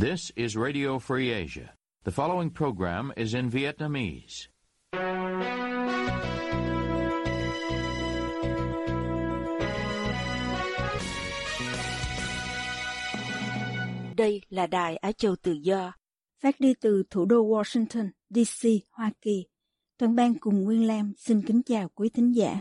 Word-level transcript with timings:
This 0.00 0.32
is 0.34 0.56
Radio 0.56 0.98
Free 0.98 1.30
Asia. 1.30 1.74
The 2.04 2.10
following 2.10 2.50
program 2.50 3.12
is 3.16 3.34
in 3.34 3.50
Vietnamese. 3.50 4.48
Đây 14.16 14.40
là 14.48 14.66
Đài 14.66 14.96
Á 14.96 15.12
Châu 15.12 15.36
Tự 15.36 15.52
Do, 15.52 15.92
phát 16.42 16.60
đi 16.60 16.74
từ 16.80 17.02
thủ 17.10 17.24
đô 17.24 17.44
Washington, 17.44 18.10
D.C., 18.30 18.68
Hoa 18.90 19.10
Kỳ. 19.22 19.46
Toàn 19.98 20.14
ban 20.14 20.34
cùng 20.40 20.64
Nguyên 20.64 20.86
Lam 20.86 21.12
xin 21.16 21.42
kính 21.42 21.62
chào 21.62 21.88
quý 21.94 22.08
thính 22.08 22.32
giả. 22.32 22.60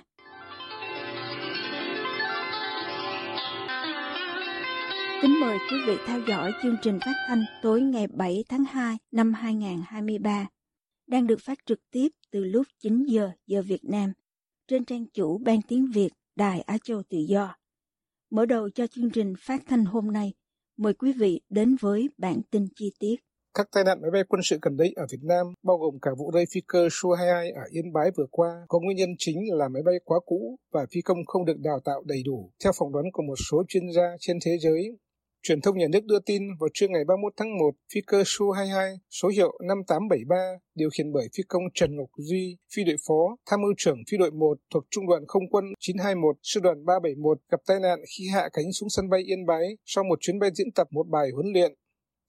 Mời 5.60 5.68
quý 5.72 5.78
vị 5.88 5.98
theo 6.08 6.20
dõi 6.28 6.52
chương 6.64 6.76
trình 6.82 7.00
phát 7.06 7.14
thanh 7.28 7.46
tối 7.62 7.82
ngày 7.82 8.08
7 8.08 8.44
tháng 8.50 8.64
2 8.66 8.98
năm 9.12 9.34
2023, 9.34 10.48
đang 11.08 11.28
được 11.28 11.40
phát 11.46 11.58
trực 11.66 11.80
tiếp 11.92 12.08
từ 12.32 12.46
lúc 12.46 12.68
9 12.80 13.06
giờ 13.06 13.32
giờ 13.48 13.62
Việt 13.62 13.84
Nam 13.84 14.14
trên 14.68 14.86
trang 14.86 15.06
chủ 15.14 15.38
Ban 15.38 15.62
Tiếng 15.68 15.92
Việt 15.94 16.10
Đài 16.36 16.62
Á 16.62 16.78
Châu 16.84 17.04
Tự 17.10 17.18
Do. 17.18 17.56
Mở 18.32 18.46
đầu 18.46 18.70
cho 18.70 18.88
chương 18.88 19.10
trình 19.10 19.34
phát 19.40 19.62
thanh 19.68 19.86
hôm 19.86 20.12
nay, 20.12 20.34
mời 20.78 20.94
quý 20.94 21.14
vị 21.14 21.42
đến 21.50 21.76
với 21.82 22.10
bản 22.18 22.42
tin 22.52 22.68
chi 22.76 22.92
tiết. 23.00 23.16
Các 23.54 23.68
tai 23.72 23.84
nạn 23.84 24.02
máy 24.02 24.12
bay 24.12 24.24
quân 24.30 24.42
sự 24.44 24.60
gần 24.62 24.78
đây 24.78 24.94
ở 24.96 25.06
Việt 25.12 25.24
Nam, 25.24 25.54
bao 25.64 25.78
gồm 25.78 26.00
cả 26.02 26.12
vụ 26.18 26.32
rơi 26.32 26.46
phi 26.54 26.62
cơ 26.68 26.88
Su-22 26.88 27.56
ở 27.56 27.62
Yên 27.72 27.94
Bái 27.94 28.12
vừa 28.18 28.28
qua, 28.32 28.66
có 28.68 28.80
nguyên 28.80 28.98
nhân 28.98 29.10
chính 29.18 29.38
là 29.52 29.68
máy 29.68 29.82
bay 29.86 29.96
quá 30.06 30.20
cũ 30.26 30.60
và 30.72 30.86
phi 30.92 31.02
công 31.02 31.18
không 31.26 31.46
được 31.46 31.60
đào 31.60 31.80
tạo 31.86 32.04
đầy 32.06 32.24
đủ, 32.26 32.52
theo 32.64 32.72
phỏng 32.80 32.92
đoán 32.92 33.06
của 33.14 33.24
một 33.24 33.36
số 33.52 33.64
chuyên 33.68 33.84
gia 33.96 34.16
trên 34.20 34.38
thế 34.46 34.58
giới. 34.62 34.98
Truyền 35.44 35.62
thông 35.62 35.78
nhà 35.78 35.88
nước 35.92 36.06
đưa 36.06 36.20
tin 36.20 36.44
vào 36.60 36.70
trưa 36.74 36.88
ngày 36.88 37.04
31 37.08 37.34
tháng 37.38 37.58
1, 37.58 37.72
phi 37.94 38.02
cơ 38.08 38.22
Su-22 38.22 38.98
số 39.10 39.28
hiệu 39.28 39.58
5873 39.68 40.36
điều 40.76 40.90
khiển 40.90 41.14
bởi 41.14 41.28
phi 41.38 41.44
công 41.48 41.64
Trần 41.74 41.96
Ngọc 41.96 42.10
Duy, 42.18 42.58
phi 42.76 42.84
đội 42.84 42.96
phó, 43.08 43.38
tham 43.50 43.62
mưu 43.62 43.74
trưởng 43.78 43.98
phi 44.12 44.18
đội 44.18 44.32
1 44.32 44.58
thuộc 44.74 44.84
Trung 44.90 45.08
đoàn 45.08 45.24
Không 45.28 45.50
quân 45.50 45.66
921, 45.80 46.36
sư 46.44 46.60
đoàn 46.64 46.86
371 46.86 47.38
gặp 47.52 47.60
tai 47.68 47.80
nạn 47.80 48.00
khi 48.18 48.28
hạ 48.34 48.50
cánh 48.54 48.74
xuống 48.74 48.90
sân 48.90 49.10
bay 49.10 49.22
Yên 49.22 49.46
Bái 49.46 49.78
sau 49.86 50.04
một 50.04 50.18
chuyến 50.22 50.40
bay 50.40 50.50
diễn 50.54 50.72
tập 50.72 50.88
một 50.92 51.08
bài 51.08 51.28
huấn 51.34 51.46
luyện. 51.54 51.74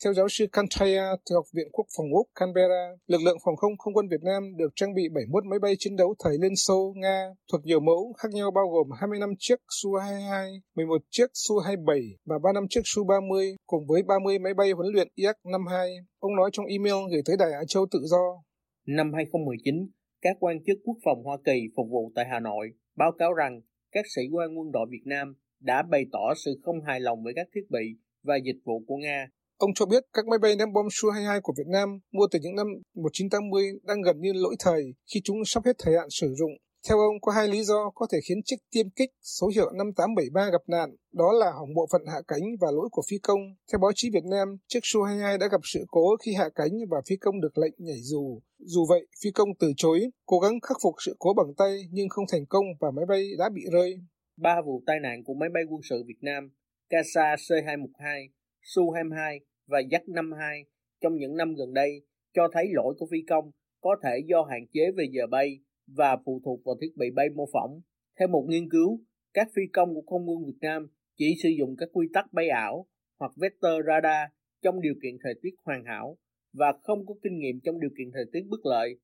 Theo 0.05 0.13
giáo 0.13 0.29
sư 0.29 0.47
Kantaya 0.53 1.17
từ 1.27 1.35
Học 1.35 1.45
viện 1.55 1.69
Quốc 1.73 1.87
phòng 1.97 2.13
Úc 2.13 2.27
Canberra, 2.35 2.85
lực 3.07 3.21
lượng 3.25 3.37
phòng 3.45 3.57
không 3.57 3.77
không 3.79 3.95
quân 3.95 4.09
Việt 4.09 4.23
Nam 4.23 4.57
được 4.57 4.73
trang 4.77 4.95
bị 4.95 5.03
71 5.15 5.45
máy 5.45 5.59
bay 5.59 5.75
chiến 5.79 5.97
đấu 5.97 6.15
thời 6.25 6.39
Liên 6.43 6.57
Xô, 6.57 6.95
Nga 6.97 7.27
thuộc 7.53 7.61
nhiều 7.65 7.81
mẫu 7.81 8.13
khác 8.19 8.29
nhau 8.33 8.51
bao 8.51 8.65
gồm 8.69 8.87
25 9.01 9.31
chiếc 9.39 9.61
Su-22, 9.69 10.61
11 10.75 11.03
chiếc 11.11 11.31
Su-27 11.33 12.17
và 12.25 12.39
35 12.43 12.69
chiếc 12.71 12.81
Su-30 12.85 13.57
cùng 13.67 13.87
với 13.89 14.03
30 14.03 14.39
máy 14.39 14.55
bay 14.55 14.71
huấn 14.71 14.87
luyện 14.93 15.09
IAC-52. 15.17 16.05
Ông 16.19 16.37
nói 16.37 16.51
trong 16.53 16.67
email 16.67 16.95
gửi 17.13 17.23
tới 17.27 17.37
Đài 17.39 17.53
Á 17.53 17.61
Châu 17.69 17.87
Tự 17.91 17.99
Do. 18.03 18.43
Năm 18.87 19.13
2019, 19.15 19.75
các 20.23 20.37
quan 20.41 20.65
chức 20.67 20.79
quốc 20.85 20.97
phòng 21.05 21.23
Hoa 21.25 21.37
Kỳ 21.45 21.61
phục 21.77 21.87
vụ 21.91 22.13
tại 22.15 22.25
Hà 22.31 22.41
Nội 22.41 22.71
báo 22.97 23.13
cáo 23.19 23.33
rằng 23.35 23.61
các 23.93 24.05
sĩ 24.15 24.23
quan 24.33 24.59
quân 24.59 24.73
đội 24.73 24.87
Việt 24.91 25.05
Nam 25.05 25.35
đã 25.61 25.83
bày 25.91 26.05
tỏ 26.13 26.35
sự 26.45 26.61
không 26.63 26.81
hài 26.87 27.01
lòng 27.01 27.23
với 27.25 27.33
các 27.37 27.47
thiết 27.55 27.67
bị 27.71 27.85
và 28.23 28.37
dịch 28.37 28.61
vụ 28.65 28.85
của 28.87 28.97
Nga 28.97 29.27
Ông 29.61 29.75
cho 29.75 29.87
biết 29.87 30.03
các 30.13 30.27
máy 30.27 30.39
bay 30.39 30.57
ném 30.57 30.73
bom 30.73 30.87
Su-22 30.87 31.41
của 31.43 31.53
Việt 31.59 31.67
Nam 31.67 31.89
mua 32.13 32.27
từ 32.31 32.39
những 32.43 32.55
năm 32.55 32.67
1980 32.95 33.65
đang 33.83 34.03
gần 34.03 34.21
như 34.21 34.33
lỗi 34.33 34.57
thời 34.59 34.83
khi 35.15 35.21
chúng 35.25 35.37
sắp 35.45 35.65
hết 35.67 35.73
thời 35.79 35.95
hạn 35.99 36.11
sử 36.11 36.35
dụng. 36.35 36.51
Theo 36.89 36.99
ông, 36.99 37.21
có 37.21 37.33
hai 37.33 37.49
lý 37.49 37.63
do 37.65 37.91
có 37.95 38.07
thể 38.13 38.19
khiến 38.29 38.39
chiếc 38.45 38.57
tiêm 38.71 38.91
kích 38.91 39.11
số 39.23 39.49
hiệu 39.55 39.71
5873 39.73 40.51
gặp 40.51 40.63
nạn, 40.67 40.97
đó 41.13 41.33
là 41.33 41.53
hỏng 41.53 41.75
bộ 41.75 41.87
phận 41.93 42.03
hạ 42.07 42.21
cánh 42.29 42.43
và 42.61 42.71
lỗi 42.71 42.89
của 42.93 43.03
phi 43.11 43.19
công. 43.19 43.41
Theo 43.73 43.79
báo 43.79 43.91
chí 43.95 44.11
Việt 44.11 44.25
Nam, 44.31 44.49
chiếc 44.69 44.83
Su-22 44.83 45.39
đã 45.39 45.49
gặp 45.53 45.61
sự 45.65 45.85
cố 45.89 46.17
khi 46.23 46.35
hạ 46.35 46.49
cánh 46.55 46.73
và 46.91 46.99
phi 47.09 47.17
công 47.17 47.41
được 47.41 47.59
lệnh 47.59 47.75
nhảy 47.79 48.01
dù. 48.03 48.41
Dù 48.59 48.87
vậy, 48.89 49.07
phi 49.23 49.31
công 49.31 49.49
từ 49.59 49.73
chối, 49.77 50.01
cố 50.27 50.39
gắng 50.39 50.61
khắc 50.61 50.77
phục 50.83 50.95
sự 51.07 51.17
cố 51.19 51.35
bằng 51.35 51.55
tay 51.57 51.73
nhưng 51.91 52.09
không 52.09 52.25
thành 52.33 52.47
công 52.47 52.65
và 52.81 52.91
máy 52.91 53.05
bay 53.09 53.23
đã 53.39 53.49
bị 53.55 53.63
rơi. 53.73 53.95
Ba 54.37 54.57
vụ 54.67 54.83
tai 54.87 54.97
nạn 55.03 55.25
của 55.25 55.35
máy 55.35 55.49
bay 55.55 55.63
quân 55.69 55.81
sự 55.89 56.05
Việt 56.07 56.21
Nam, 56.21 56.51
CASA 56.91 57.35
C-212, 57.35 58.29
Su-22 58.63 59.39
và 59.71 59.81
Jack 59.81 60.15
52 60.15 60.65
trong 61.01 61.17
những 61.17 61.37
năm 61.37 61.55
gần 61.55 61.75
đây 61.75 62.03
cho 62.35 62.49
thấy 62.53 62.65
lỗi 62.73 62.95
của 62.99 63.07
phi 63.11 63.19
công 63.29 63.51
có 63.81 63.97
thể 64.03 64.19
do 64.27 64.43
hạn 64.43 64.67
chế 64.73 64.91
về 64.97 65.05
giờ 65.13 65.27
bay 65.31 65.59
và 65.87 66.17
phụ 66.25 66.41
thuộc 66.45 66.61
vào 66.65 66.75
thiết 66.81 66.97
bị 66.97 67.07
bay 67.15 67.27
mô 67.35 67.45
phỏng. 67.53 67.81
Theo 68.19 68.29
một 68.29 68.45
nghiên 68.49 68.71
cứu, 68.71 69.01
các 69.35 69.49
phi 69.55 69.63
công 69.73 69.95
của 69.95 70.03
không 70.07 70.29
quân 70.29 70.45
Việt 70.47 70.59
Nam 70.61 70.87
chỉ 71.19 71.35
sử 71.43 71.49
dụng 71.59 71.77
các 71.79 71.89
quy 71.93 72.07
tắc 72.15 72.33
bay 72.33 72.49
ảo 72.49 72.87
hoặc 73.19 73.33
vector 73.37 73.73
radar 73.87 74.29
trong 74.63 74.81
điều 74.81 74.95
kiện 75.03 75.17
thời 75.23 75.35
tiết 75.43 75.51
hoàn 75.65 75.85
hảo 75.85 76.17
và 76.53 76.73
không 76.83 77.07
có 77.07 77.15
kinh 77.23 77.39
nghiệm 77.39 77.61
trong 77.65 77.81
điều 77.81 77.91
kiện 77.99 78.11
thời 78.15 78.25
tiết 78.33 78.41
bất 78.49 78.61
lợi. 78.65 78.99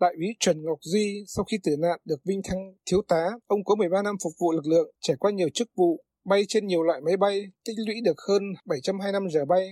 Đại 0.00 0.14
úy 0.16 0.26
Trần 0.40 0.62
Ngọc 0.62 0.78
Duy 0.82 1.24
sau 1.26 1.44
khi 1.44 1.58
tử 1.64 1.76
nạn 1.78 2.00
được 2.04 2.24
vinh 2.24 2.40
thăng 2.44 2.74
thiếu 2.90 3.02
tá, 3.08 3.24
ông 3.46 3.64
có 3.64 3.74
13 3.74 4.02
năm 4.02 4.14
phục 4.24 4.32
vụ 4.40 4.52
lực 4.52 4.66
lượng, 4.66 4.90
trải 5.00 5.16
qua 5.20 5.30
nhiều 5.30 5.48
chức 5.48 5.68
vụ, 5.76 6.04
bay 6.24 6.44
trên 6.48 6.66
nhiều 6.66 6.82
loại 6.82 7.00
máy 7.00 7.16
bay, 7.16 7.44
tích 7.64 7.76
lũy 7.86 8.00
được 8.04 8.16
hơn 8.28 8.42
725 8.66 9.28
giờ 9.30 9.44
bay 9.44 9.70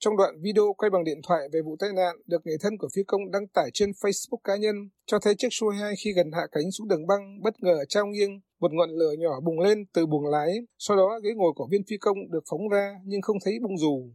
trong 0.00 0.16
đoạn 0.16 0.34
video 0.42 0.72
quay 0.76 0.90
bằng 0.90 1.04
điện 1.04 1.20
thoại 1.28 1.40
về 1.52 1.60
vụ 1.62 1.76
tai 1.78 1.90
nạn 1.92 2.16
được 2.26 2.42
người 2.44 2.56
thân 2.60 2.78
của 2.78 2.88
phi 2.94 3.02
công 3.06 3.30
đăng 3.30 3.46
tải 3.46 3.70
trên 3.74 3.90
Facebook 3.90 4.42
cá 4.44 4.56
nhân, 4.56 4.76
cho 5.06 5.18
thấy 5.22 5.34
chiếc 5.38 5.48
Su-2 5.48 5.94
khi 6.04 6.12
gần 6.12 6.30
hạ 6.32 6.42
cánh 6.52 6.70
xuống 6.70 6.88
đường 6.88 7.06
băng 7.06 7.42
bất 7.42 7.54
ngờ 7.62 7.84
trao 7.88 8.06
nghiêng, 8.06 8.40
một 8.60 8.72
ngọn 8.72 8.90
lửa 8.90 9.12
nhỏ 9.18 9.40
bùng 9.40 9.60
lên 9.60 9.78
từ 9.94 10.06
buồng 10.06 10.26
lái, 10.26 10.50
sau 10.78 10.96
đó 10.96 11.20
ghế 11.24 11.30
ngồi 11.36 11.52
của 11.56 11.68
viên 11.70 11.82
phi 11.90 11.96
công 12.00 12.16
được 12.30 12.44
phóng 12.50 12.68
ra 12.68 12.94
nhưng 13.04 13.22
không 13.22 13.36
thấy 13.44 13.54
bung 13.62 13.78
dù. 13.78 14.10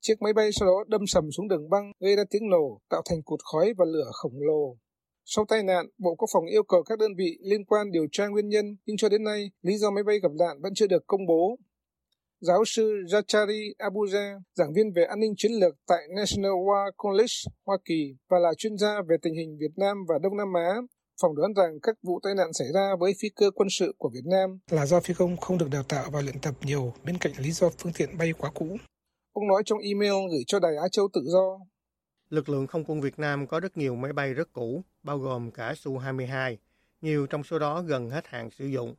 Chiếc 0.00 0.22
máy 0.22 0.32
bay 0.32 0.50
sau 0.52 0.66
đó 0.68 0.84
đâm 0.88 1.00
sầm 1.06 1.30
xuống 1.30 1.48
đường 1.48 1.70
băng, 1.70 1.92
gây 2.00 2.16
ra 2.16 2.24
tiếng 2.30 2.50
nổ, 2.50 2.80
tạo 2.90 3.02
thành 3.10 3.22
cột 3.24 3.40
khói 3.52 3.72
và 3.78 3.84
lửa 3.84 4.10
khổng 4.12 4.40
lồ. 4.40 4.76
Sau 5.24 5.44
tai 5.48 5.62
nạn, 5.62 5.86
Bộ 5.98 6.14
Quốc 6.14 6.28
phòng 6.32 6.46
yêu 6.46 6.62
cầu 6.62 6.82
các 6.82 6.98
đơn 6.98 7.10
vị 7.18 7.38
liên 7.40 7.64
quan 7.64 7.90
điều 7.90 8.06
tra 8.12 8.26
nguyên 8.26 8.48
nhân, 8.48 8.76
nhưng 8.86 8.96
cho 8.96 9.08
đến 9.08 9.24
nay, 9.24 9.50
lý 9.62 9.76
do 9.76 9.90
máy 9.90 10.04
bay 10.04 10.18
gặp 10.22 10.32
nạn 10.38 10.56
vẫn 10.62 10.74
chưa 10.74 10.86
được 10.86 11.06
công 11.06 11.26
bố. 11.26 11.56
Giáo 12.42 12.64
sư 12.64 13.02
Zachary 13.06 13.72
Abuja, 13.78 14.40
giảng 14.54 14.72
viên 14.72 14.92
về 14.96 15.04
an 15.04 15.20
ninh 15.20 15.34
chiến 15.36 15.52
lược 15.52 15.74
tại 15.86 15.98
National 16.16 16.52
War 16.52 16.90
College, 16.96 17.34
Hoa 17.66 17.78
Kỳ 17.84 18.14
và 18.30 18.38
là 18.38 18.48
chuyên 18.58 18.76
gia 18.78 19.02
về 19.08 19.16
tình 19.22 19.34
hình 19.34 19.56
Việt 19.60 19.72
Nam 19.76 19.96
và 20.08 20.14
Đông 20.22 20.36
Nam 20.36 20.48
Á, 20.54 20.74
phỏng 21.22 21.36
đoán 21.36 21.52
rằng 21.54 21.78
các 21.82 21.96
vụ 22.02 22.20
tai 22.22 22.34
nạn 22.34 22.52
xảy 22.52 22.68
ra 22.74 22.96
với 23.00 23.12
phi 23.20 23.28
cơ 23.36 23.50
quân 23.54 23.68
sự 23.70 23.94
của 23.98 24.10
Việt 24.14 24.24
Nam 24.24 24.58
là 24.70 24.86
do 24.86 25.00
phi 25.00 25.14
công 25.14 25.36
không 25.36 25.58
được 25.58 25.68
đào 25.72 25.82
tạo 25.82 26.10
và 26.12 26.20
luyện 26.20 26.38
tập 26.42 26.54
nhiều 26.62 26.92
bên 27.04 27.18
cạnh 27.18 27.32
lý 27.38 27.50
do 27.50 27.68
phương 27.78 27.92
tiện 27.92 28.18
bay 28.18 28.32
quá 28.38 28.50
cũ. 28.54 28.76
Ông 29.32 29.48
nói 29.48 29.62
trong 29.66 29.78
email 29.78 30.30
gửi 30.30 30.42
cho 30.46 30.58
Đài 30.60 30.76
Á 30.82 30.88
Châu 30.92 31.08
Tự 31.12 31.20
Do. 31.24 31.58
Lực 32.28 32.48
lượng 32.48 32.66
không 32.66 32.84
quân 32.84 33.00
Việt 33.00 33.18
Nam 33.18 33.46
có 33.46 33.60
rất 33.60 33.76
nhiều 33.76 33.94
máy 33.94 34.12
bay 34.12 34.34
rất 34.34 34.52
cũ, 34.52 34.84
bao 35.02 35.18
gồm 35.18 35.50
cả 35.50 35.72
Su-22, 35.72 36.56
nhiều 37.00 37.26
trong 37.26 37.44
số 37.44 37.58
đó 37.58 37.82
gần 37.82 38.10
hết 38.10 38.26
hạn 38.26 38.50
sử 38.50 38.66
dụng. 38.66 38.94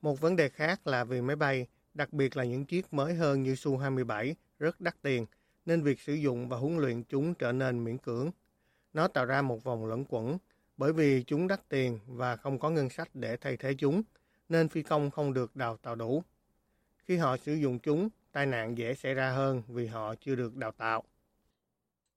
Một 0.00 0.20
vấn 0.20 0.36
đề 0.36 0.48
khác 0.48 0.86
là 0.86 1.04
vì 1.04 1.20
máy 1.20 1.36
bay 1.36 1.66
đặc 1.94 2.12
biệt 2.12 2.36
là 2.36 2.44
những 2.44 2.64
chiếc 2.64 2.94
mới 2.94 3.14
hơn 3.14 3.42
như 3.42 3.54
Su-27 3.54 4.34
rất 4.58 4.80
đắt 4.80 5.02
tiền, 5.02 5.26
nên 5.66 5.82
việc 5.82 6.00
sử 6.00 6.14
dụng 6.14 6.48
và 6.48 6.56
huấn 6.56 6.78
luyện 6.78 7.04
chúng 7.04 7.34
trở 7.34 7.52
nên 7.52 7.84
miễn 7.84 7.98
cưỡng. 7.98 8.30
Nó 8.92 9.08
tạo 9.08 9.24
ra 9.24 9.42
một 9.42 9.64
vòng 9.64 9.86
lẫn 9.86 10.04
quẩn, 10.08 10.38
bởi 10.76 10.92
vì 10.92 11.22
chúng 11.26 11.48
đắt 11.48 11.68
tiền 11.68 11.98
và 12.06 12.36
không 12.36 12.58
có 12.58 12.70
ngân 12.70 12.90
sách 12.90 13.08
để 13.14 13.36
thay 13.36 13.56
thế 13.56 13.74
chúng, 13.78 14.02
nên 14.48 14.68
phi 14.68 14.82
công 14.82 15.10
không 15.10 15.32
được 15.32 15.56
đào 15.56 15.76
tạo 15.76 15.94
đủ. 15.94 16.22
Khi 17.04 17.16
họ 17.16 17.36
sử 17.36 17.54
dụng 17.54 17.78
chúng, 17.78 18.08
tai 18.32 18.46
nạn 18.46 18.78
dễ 18.78 18.94
xảy 18.94 19.14
ra 19.14 19.30
hơn 19.30 19.62
vì 19.68 19.86
họ 19.86 20.14
chưa 20.20 20.34
được 20.34 20.56
đào 20.56 20.72
tạo. 20.72 21.02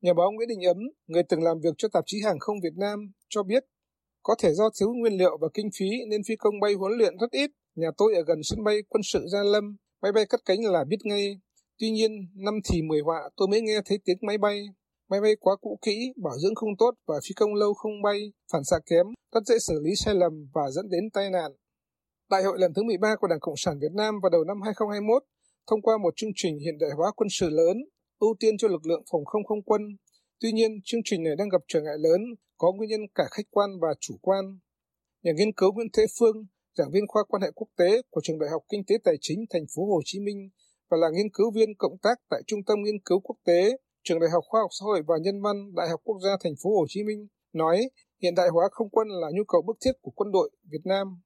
Nhà 0.01 0.13
báo 0.13 0.31
Nguyễn 0.31 0.49
Đình 0.49 0.66
Ấm, 0.66 0.77
người 1.07 1.23
từng 1.29 1.43
làm 1.43 1.59
việc 1.59 1.73
cho 1.77 1.87
tạp 1.93 2.03
chí 2.07 2.17
Hàng 2.25 2.39
không 2.39 2.59
Việt 2.63 2.77
Nam, 2.77 3.11
cho 3.29 3.43
biết 3.43 3.66
có 4.23 4.35
thể 4.39 4.53
do 4.53 4.69
thiếu 4.79 4.93
nguyên 4.93 5.17
liệu 5.17 5.37
và 5.41 5.47
kinh 5.53 5.69
phí 5.79 5.89
nên 6.09 6.21
phi 6.27 6.35
công 6.35 6.59
bay 6.59 6.73
huấn 6.73 6.91
luyện 6.97 7.17
rất 7.17 7.31
ít 7.31 7.51
Nhà 7.77 7.88
tôi 7.97 8.15
ở 8.15 8.23
gần 8.27 8.39
sân 8.43 8.63
bay 8.63 8.77
quân 8.89 9.01
sự 9.03 9.25
Gia 9.31 9.43
Lâm, 9.43 9.75
máy 10.01 10.11
bay 10.11 10.25
cất 10.25 10.41
cánh 10.45 10.65
là 10.65 10.83
biết 10.83 10.97
ngay. 11.03 11.39
Tuy 11.79 11.91
nhiên, 11.91 12.11
năm 12.35 12.53
thì 12.69 12.81
mười 12.81 13.01
họa 13.01 13.29
tôi 13.35 13.47
mới 13.47 13.61
nghe 13.61 13.81
thấy 13.85 13.99
tiếng 14.05 14.17
máy 14.21 14.38
bay. 14.38 14.65
Máy 15.09 15.22
bay 15.22 15.35
quá 15.40 15.55
cũ 15.61 15.79
kỹ, 15.81 16.13
bảo 16.23 16.37
dưỡng 16.37 16.55
không 16.55 16.78
tốt 16.79 16.91
và 17.07 17.16
phi 17.23 17.34
công 17.35 17.53
lâu 17.53 17.73
không 17.73 18.02
bay, 18.02 18.31
phản 18.52 18.63
xạ 18.63 18.75
kém, 18.85 19.05
rất 19.34 19.43
dễ 19.46 19.59
xử 19.59 19.79
lý 19.84 19.96
sai 19.96 20.16
lầm 20.16 20.49
và 20.53 20.61
dẫn 20.72 20.90
đến 20.90 21.09
tai 21.13 21.29
nạn. 21.29 21.52
Đại 22.29 22.43
hội 22.43 22.59
lần 22.59 22.73
thứ 22.73 22.84
13 22.84 23.16
của 23.16 23.28
Đảng 23.28 23.40
Cộng 23.40 23.57
sản 23.57 23.79
Việt 23.81 23.91
Nam 23.93 24.16
vào 24.22 24.29
đầu 24.29 24.43
năm 24.43 24.61
2021 24.61 25.23
thông 25.67 25.81
qua 25.81 25.97
một 25.97 26.13
chương 26.16 26.31
trình 26.35 26.59
hiện 26.59 26.78
đại 26.79 26.90
hóa 26.97 27.11
quân 27.16 27.28
sự 27.31 27.49
lớn, 27.49 27.78
ưu 28.19 28.35
tiên 28.40 28.57
cho 28.57 28.67
lực 28.67 28.85
lượng 28.85 29.03
phòng 29.11 29.25
không 29.25 29.43
không 29.43 29.63
quân. 29.63 29.81
Tuy 30.40 30.52
nhiên, 30.52 30.72
chương 30.84 31.02
trình 31.05 31.23
này 31.23 31.35
đang 31.37 31.49
gặp 31.49 31.61
trở 31.67 31.81
ngại 31.81 31.97
lớn, 31.97 32.22
có 32.57 32.72
nguyên 32.72 32.90
nhân 32.90 33.02
cả 33.16 33.23
khách 33.31 33.47
quan 33.52 33.69
và 33.81 33.90
chủ 33.99 34.16
quan. 34.22 34.59
Nhà 35.23 35.31
nghiên 35.35 35.53
cứu 35.53 35.72
Nguyễn 35.72 35.87
Thế 35.93 36.05
Phương, 36.19 36.46
giảng 36.78 36.91
viên 36.91 37.08
khoa 37.08 37.24
quan 37.28 37.41
hệ 37.41 37.52
quốc 37.56 37.68
tế 37.78 38.02
của 38.09 38.22
trường 38.24 38.40
Đại 38.40 38.50
học 38.50 38.64
Kinh 38.70 38.84
tế 38.88 38.96
Tài 39.03 39.16
chính 39.22 39.40
Thành 39.50 39.66
phố 39.76 39.82
Hồ 39.85 40.00
Chí 40.06 40.20
Minh 40.20 40.50
và 40.90 40.97
là 40.97 41.08
nghiên 41.09 41.29
cứu 41.34 41.52
viên 41.56 41.70
cộng 41.78 41.97
tác 42.03 42.16
tại 42.29 42.41
Trung 42.47 42.59
tâm 42.68 42.78
Nghiên 42.82 43.00
cứu 43.06 43.20
Quốc 43.20 43.35
tế, 43.46 43.78
Trường 44.03 44.20
Đại 44.20 44.29
học 44.34 44.44
Khoa 44.47 44.62
học 44.62 44.70
Xã 44.79 44.84
hội 44.84 45.02
và 45.08 45.16
Nhân 45.22 45.41
văn 45.41 45.56
Đại 45.76 45.90
học 45.90 46.02
Quốc 46.03 46.18
gia 46.24 46.38
Thành 46.44 46.53
phố 46.64 46.70
Hồ 46.78 46.85
Chí 46.90 47.03
Minh 47.03 47.28
nói 47.53 47.90
hiện 48.22 48.35
đại 48.35 48.47
hóa 48.53 48.68
không 48.72 48.90
quân 48.90 49.08
là 49.08 49.28
nhu 49.34 49.44
cầu 49.47 49.62
bức 49.68 49.78
thiết 49.85 49.91
của 50.02 50.12
quân 50.16 50.32
đội 50.32 50.50
Việt 50.72 50.85
Nam. 50.85 51.22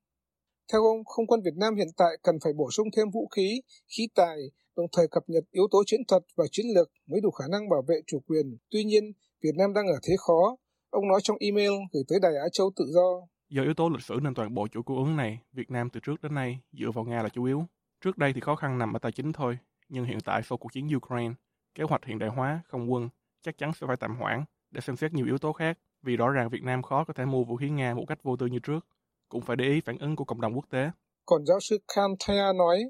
Theo 0.71 0.81
ông, 0.83 1.05
không 1.05 1.27
quân 1.27 1.41
Việt 1.45 1.55
Nam 1.55 1.75
hiện 1.75 1.87
tại 1.97 2.17
cần 2.23 2.35
phải 2.43 2.53
bổ 2.53 2.71
sung 2.71 2.87
thêm 2.95 3.07
vũ 3.13 3.27
khí, 3.35 3.61
khí 3.97 4.07
tài 4.15 4.37
đồng 4.77 4.87
thời 4.91 5.07
cập 5.07 5.23
nhật 5.27 5.43
yếu 5.51 5.67
tố 5.71 5.83
chiến 5.85 6.01
thuật 6.07 6.23
và 6.35 6.45
chiến 6.51 6.65
lược 6.75 6.91
mới 7.07 7.21
đủ 7.21 7.31
khả 7.31 7.45
năng 7.51 7.69
bảo 7.69 7.83
vệ 7.87 7.95
chủ 8.07 8.19
quyền. 8.27 8.57
Tuy 8.69 8.83
nhiên, 8.83 9.03
Việt 9.43 9.55
Nam 9.55 9.73
đang 9.73 9.87
ở 9.87 9.99
thế 10.03 10.15
khó. 10.17 10.57
Ông 10.89 11.07
nói 11.07 11.19
trong 11.23 11.37
email 11.39 11.71
gửi 11.93 12.03
tới 12.07 12.19
Đài 12.19 12.35
Á 12.35 12.47
Châu 12.51 12.71
Tự 12.75 12.85
Do. 12.87 13.27
Do 13.51 13.63
yếu 13.63 13.73
tố 13.73 13.89
lịch 13.89 14.01
sử 14.01 14.19
nên 14.23 14.33
toàn 14.33 14.53
bộ 14.53 14.67
chuỗi 14.67 14.83
cung 14.83 14.97
ứng 14.97 15.15
này, 15.15 15.39
Việt 15.53 15.71
Nam 15.71 15.89
từ 15.89 15.99
trước 15.99 16.21
đến 16.21 16.35
nay 16.35 16.59
dựa 16.71 16.91
vào 16.91 17.05
Nga 17.05 17.23
là 17.23 17.29
chủ 17.29 17.43
yếu. 17.43 17.65
Trước 18.01 18.17
đây 18.17 18.33
thì 18.33 18.41
khó 18.41 18.55
khăn 18.55 18.77
nằm 18.77 18.93
ở 18.93 18.99
tài 18.99 19.11
chính 19.11 19.33
thôi, 19.33 19.57
nhưng 19.89 20.05
hiện 20.05 20.17
tại 20.25 20.41
sau 20.43 20.57
cuộc 20.57 20.73
chiến 20.73 20.89
Ukraine, 20.95 21.33
kế 21.75 21.83
hoạch 21.83 22.05
hiện 22.05 22.19
đại 22.19 22.29
hóa 22.29 22.61
không 22.67 22.91
quân 22.91 23.09
chắc 23.41 23.57
chắn 23.57 23.71
sẽ 23.73 23.87
phải 23.87 23.97
tạm 23.97 24.15
hoãn 24.15 24.43
để 24.71 24.81
xem 24.81 24.95
xét 24.95 25.13
nhiều 25.13 25.25
yếu 25.25 25.37
tố 25.37 25.53
khác, 25.53 25.77
vì 26.03 26.17
rõ 26.17 26.29
ràng 26.29 26.49
Việt 26.49 26.63
Nam 26.63 26.81
khó 26.81 27.03
có 27.03 27.13
thể 27.13 27.25
mua 27.25 27.43
vũ 27.43 27.55
khí 27.55 27.69
Nga 27.69 27.93
một 27.93 28.05
cách 28.07 28.23
vô 28.23 28.35
tư 28.35 28.45
như 28.45 28.59
trước, 28.59 28.85
cũng 29.29 29.41
phải 29.41 29.57
để 29.57 29.65
ý 29.65 29.81
phản 29.81 29.97
ứng 29.97 30.15
của 30.15 30.25
cộng 30.25 30.41
đồng 30.41 30.55
quốc 30.55 30.65
tế. 30.69 30.91
Còn 31.25 31.45
giáo 31.45 31.59
sư 31.59 31.77
Khan 31.95 32.11
Thaya 32.19 32.53
nói, 32.53 32.83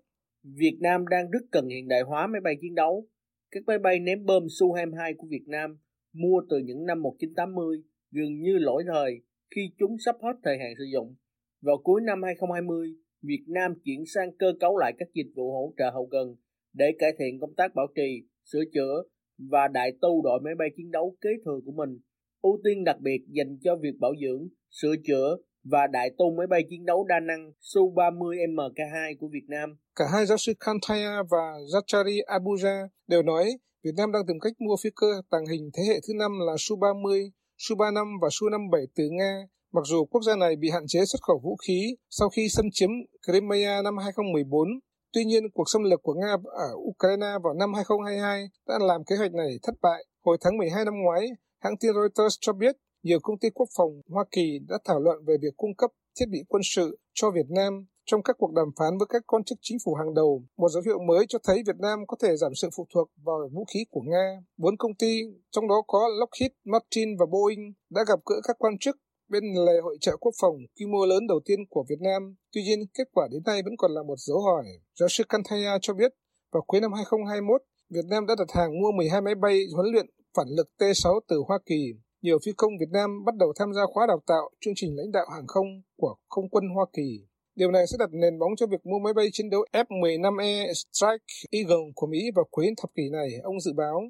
Việt 0.43 0.77
Nam 0.81 1.07
đang 1.07 1.31
rất 1.31 1.41
cần 1.51 1.67
hiện 1.67 1.87
đại 1.87 2.01
hóa 2.01 2.27
máy 2.27 2.41
bay 2.41 2.53
chiến 2.61 2.75
đấu. 2.75 3.07
Các 3.51 3.63
máy 3.67 3.79
bay 3.79 3.99
ném 3.99 4.25
bom 4.25 4.43
Su-22 4.43 5.13
của 5.17 5.27
Việt 5.29 5.43
Nam 5.47 5.77
mua 6.13 6.41
từ 6.49 6.57
những 6.57 6.85
năm 6.85 7.01
1980 7.01 7.77
gần 8.11 8.41
như 8.41 8.57
lỗi 8.57 8.83
thời 8.93 9.21
khi 9.55 9.61
chúng 9.79 9.95
sắp 10.05 10.15
hết 10.21 10.33
thời 10.43 10.57
hạn 10.57 10.73
sử 10.77 10.83
dụng. 10.93 11.15
Vào 11.61 11.77
cuối 11.83 12.01
năm 12.01 12.23
2020, 12.23 12.87
Việt 13.21 13.43
Nam 13.47 13.73
chuyển 13.85 14.03
sang 14.13 14.29
cơ 14.39 14.53
cấu 14.59 14.77
lại 14.77 14.93
các 14.99 15.07
dịch 15.13 15.31
vụ 15.35 15.51
hỗ 15.51 15.73
trợ 15.77 15.89
hậu 15.89 16.07
cần 16.11 16.35
để 16.73 16.91
cải 16.99 17.11
thiện 17.19 17.39
công 17.39 17.55
tác 17.57 17.75
bảo 17.75 17.87
trì, 17.95 18.27
sửa 18.51 18.63
chữa 18.73 19.03
và 19.51 19.67
đại 19.67 19.91
tu 20.01 20.21
đội 20.23 20.39
máy 20.43 20.53
bay 20.59 20.67
chiến 20.77 20.91
đấu 20.91 21.15
kế 21.21 21.29
thừa 21.45 21.59
của 21.65 21.71
mình, 21.71 21.99
ưu 22.41 22.59
tiên 22.63 22.83
đặc 22.83 22.97
biệt 22.99 23.21
dành 23.27 23.57
cho 23.63 23.75
việc 23.75 23.99
bảo 23.99 24.13
dưỡng, 24.21 24.47
sửa 24.69 24.95
chữa 25.07 25.37
và 25.63 25.87
đại 25.87 26.09
tu 26.17 26.35
máy 26.37 26.47
bay 26.47 26.61
chiến 26.69 26.85
đấu 26.85 27.05
đa 27.07 27.19
năng 27.19 27.51
Su-30 27.61 28.55
MK2 28.55 29.15
của 29.19 29.27
Việt 29.33 29.45
Nam. 29.47 29.77
Cả 29.95 30.05
hai 30.13 30.25
giáo 30.25 30.37
sư 30.37 30.53
Kantaya 30.59 31.23
và 31.29 31.53
Zachary 31.73 32.25
Abuja 32.25 32.87
đều 33.07 33.23
nói 33.23 33.57
Việt 33.83 33.93
Nam 33.97 34.11
đang 34.11 34.25
tìm 34.27 34.39
cách 34.39 34.53
mua 34.59 34.75
phi 34.83 34.89
cơ 34.95 35.07
tàng 35.29 35.45
hình 35.45 35.69
thế 35.73 35.83
hệ 35.87 35.99
thứ 36.07 36.13
năm 36.19 36.31
là 36.47 36.53
Su-30, 36.53 37.29
Su-35 37.63 38.19
và 38.21 38.27
Su-57 38.27 38.85
từ 38.95 39.03
Nga, 39.11 39.47
mặc 39.73 39.81
dù 39.85 40.05
quốc 40.05 40.21
gia 40.21 40.35
này 40.35 40.55
bị 40.55 40.69
hạn 40.69 40.83
chế 40.87 40.99
xuất 41.05 41.21
khẩu 41.21 41.39
vũ 41.43 41.55
khí 41.67 41.95
sau 42.09 42.29
khi 42.29 42.49
xâm 42.49 42.65
chiếm 42.71 42.89
Crimea 43.27 43.81
năm 43.81 43.97
2014 43.97 44.67
Tuy 45.13 45.25
nhiên, 45.25 45.43
cuộc 45.53 45.63
xâm 45.73 45.83
lược 45.83 46.03
của 46.03 46.13
Nga 46.13 46.35
ở 46.43 46.69
Ukraine 46.75 47.31
vào 47.43 47.53
năm 47.53 47.73
2022 47.73 48.49
đã 48.67 48.79
làm 48.81 49.03
kế 49.03 49.15
hoạch 49.15 49.33
này 49.33 49.59
thất 49.63 49.75
bại. 49.81 50.05
Hồi 50.25 50.37
tháng 50.41 50.57
12 50.57 50.85
năm 50.85 50.93
ngoái, 51.03 51.27
hãng 51.59 51.77
tin 51.77 51.91
Reuters 51.93 52.35
cho 52.41 52.53
biết 52.53 52.75
nhiều 53.03 53.19
công 53.23 53.39
ty 53.39 53.49
quốc 53.49 53.69
phòng 53.77 54.01
Hoa 54.09 54.25
Kỳ 54.31 54.59
đã 54.69 54.77
thảo 54.85 54.99
luận 54.99 55.17
về 55.27 55.35
việc 55.41 55.57
cung 55.57 55.75
cấp 55.75 55.91
thiết 56.19 56.25
bị 56.31 56.39
quân 56.47 56.61
sự 56.63 56.99
cho 57.13 57.31
Việt 57.31 57.49
Nam 57.49 57.85
trong 58.11 58.23
các 58.23 58.35
cuộc 58.39 58.53
đàm 58.53 58.69
phán 58.79 58.97
với 58.97 59.07
các 59.09 59.23
quan 59.27 59.43
chức 59.43 59.57
chính 59.61 59.77
phủ 59.85 59.93
hàng 59.93 60.13
đầu. 60.13 60.43
Một 60.57 60.69
dấu 60.69 60.83
hiệu 60.85 60.99
mới 61.07 61.25
cho 61.29 61.39
thấy 61.43 61.63
Việt 61.67 61.79
Nam 61.79 61.99
có 62.07 62.17
thể 62.23 62.37
giảm 62.37 62.55
sự 62.55 62.69
phụ 62.75 62.85
thuộc 62.93 63.07
vào 63.23 63.49
vũ 63.53 63.65
khí 63.73 63.79
của 63.91 64.01
Nga. 64.01 64.27
Bốn 64.57 64.77
công 64.77 64.95
ty, 64.95 65.21
trong 65.51 65.67
đó 65.67 65.75
có 65.87 65.99
Lockheed 66.19 66.51
Martin 66.65 67.09
và 67.19 67.25
Boeing, 67.25 67.73
đã 67.89 68.01
gặp 68.07 68.19
gỡ 68.25 68.35
các 68.43 68.55
quan 68.59 68.77
chức 68.79 68.95
bên 69.29 69.43
lề 69.65 69.73
hội 69.83 69.97
trợ 70.01 70.17
quốc 70.17 70.33
phòng 70.41 70.55
quy 70.79 70.85
mô 70.85 71.05
lớn 71.05 71.27
đầu 71.27 71.39
tiên 71.45 71.59
của 71.69 71.85
Việt 71.89 72.01
Nam. 72.01 72.35
Tuy 72.53 72.61
nhiên, 72.63 72.79
kết 72.93 73.07
quả 73.13 73.27
đến 73.31 73.41
nay 73.45 73.61
vẫn 73.63 73.73
còn 73.77 73.91
là 73.91 74.03
một 74.03 74.17
dấu 74.17 74.39
hỏi. 74.41 74.65
Giáo 74.99 75.09
sư 75.09 75.23
Kantaya 75.29 75.77
cho 75.81 75.93
biết, 75.93 76.11
vào 76.51 76.63
cuối 76.67 76.81
năm 76.81 76.93
2021, 76.93 77.61
Việt 77.89 78.05
Nam 78.09 78.25
đã 78.25 78.35
đặt 78.39 78.51
hàng 78.55 78.81
mua 78.81 78.91
12 78.91 79.21
máy 79.21 79.35
bay 79.35 79.63
huấn 79.75 79.85
luyện 79.91 80.05
phản 80.37 80.47
lực 80.57 80.67
T-6 80.79 81.19
từ 81.27 81.43
Hoa 81.47 81.59
Kỳ. 81.65 81.93
Nhiều 82.21 82.37
phi 82.45 82.51
công 82.57 82.71
Việt 82.79 82.89
Nam 82.91 83.25
bắt 83.25 83.35
đầu 83.35 83.53
tham 83.59 83.73
gia 83.73 83.81
khóa 83.93 84.07
đào 84.07 84.21
tạo 84.27 84.49
chương 84.61 84.73
trình 84.75 84.95
lãnh 84.95 85.11
đạo 85.11 85.25
hàng 85.33 85.47
không 85.47 85.67
của 85.97 86.15
không 86.29 86.49
quân 86.49 86.63
Hoa 86.75 86.85
Kỳ. 86.93 87.30
Điều 87.61 87.71
này 87.71 87.87
sẽ 87.87 87.97
đặt 87.99 88.09
nền 88.11 88.39
bóng 88.39 88.55
cho 88.55 88.67
việc 88.67 88.85
mua 88.85 88.99
máy 88.99 89.13
bay 89.13 89.29
chiến 89.33 89.49
đấu 89.49 89.65
F-15E 89.73 90.73
Strike 90.73 91.25
Eagle 91.51 91.91
của 91.95 92.07
Mỹ 92.07 92.19
vào 92.35 92.45
cuối 92.51 92.67
thập 92.77 92.89
kỷ 92.95 93.03
này, 93.11 93.29
ông 93.43 93.59
dự 93.59 93.73
báo. 93.73 94.01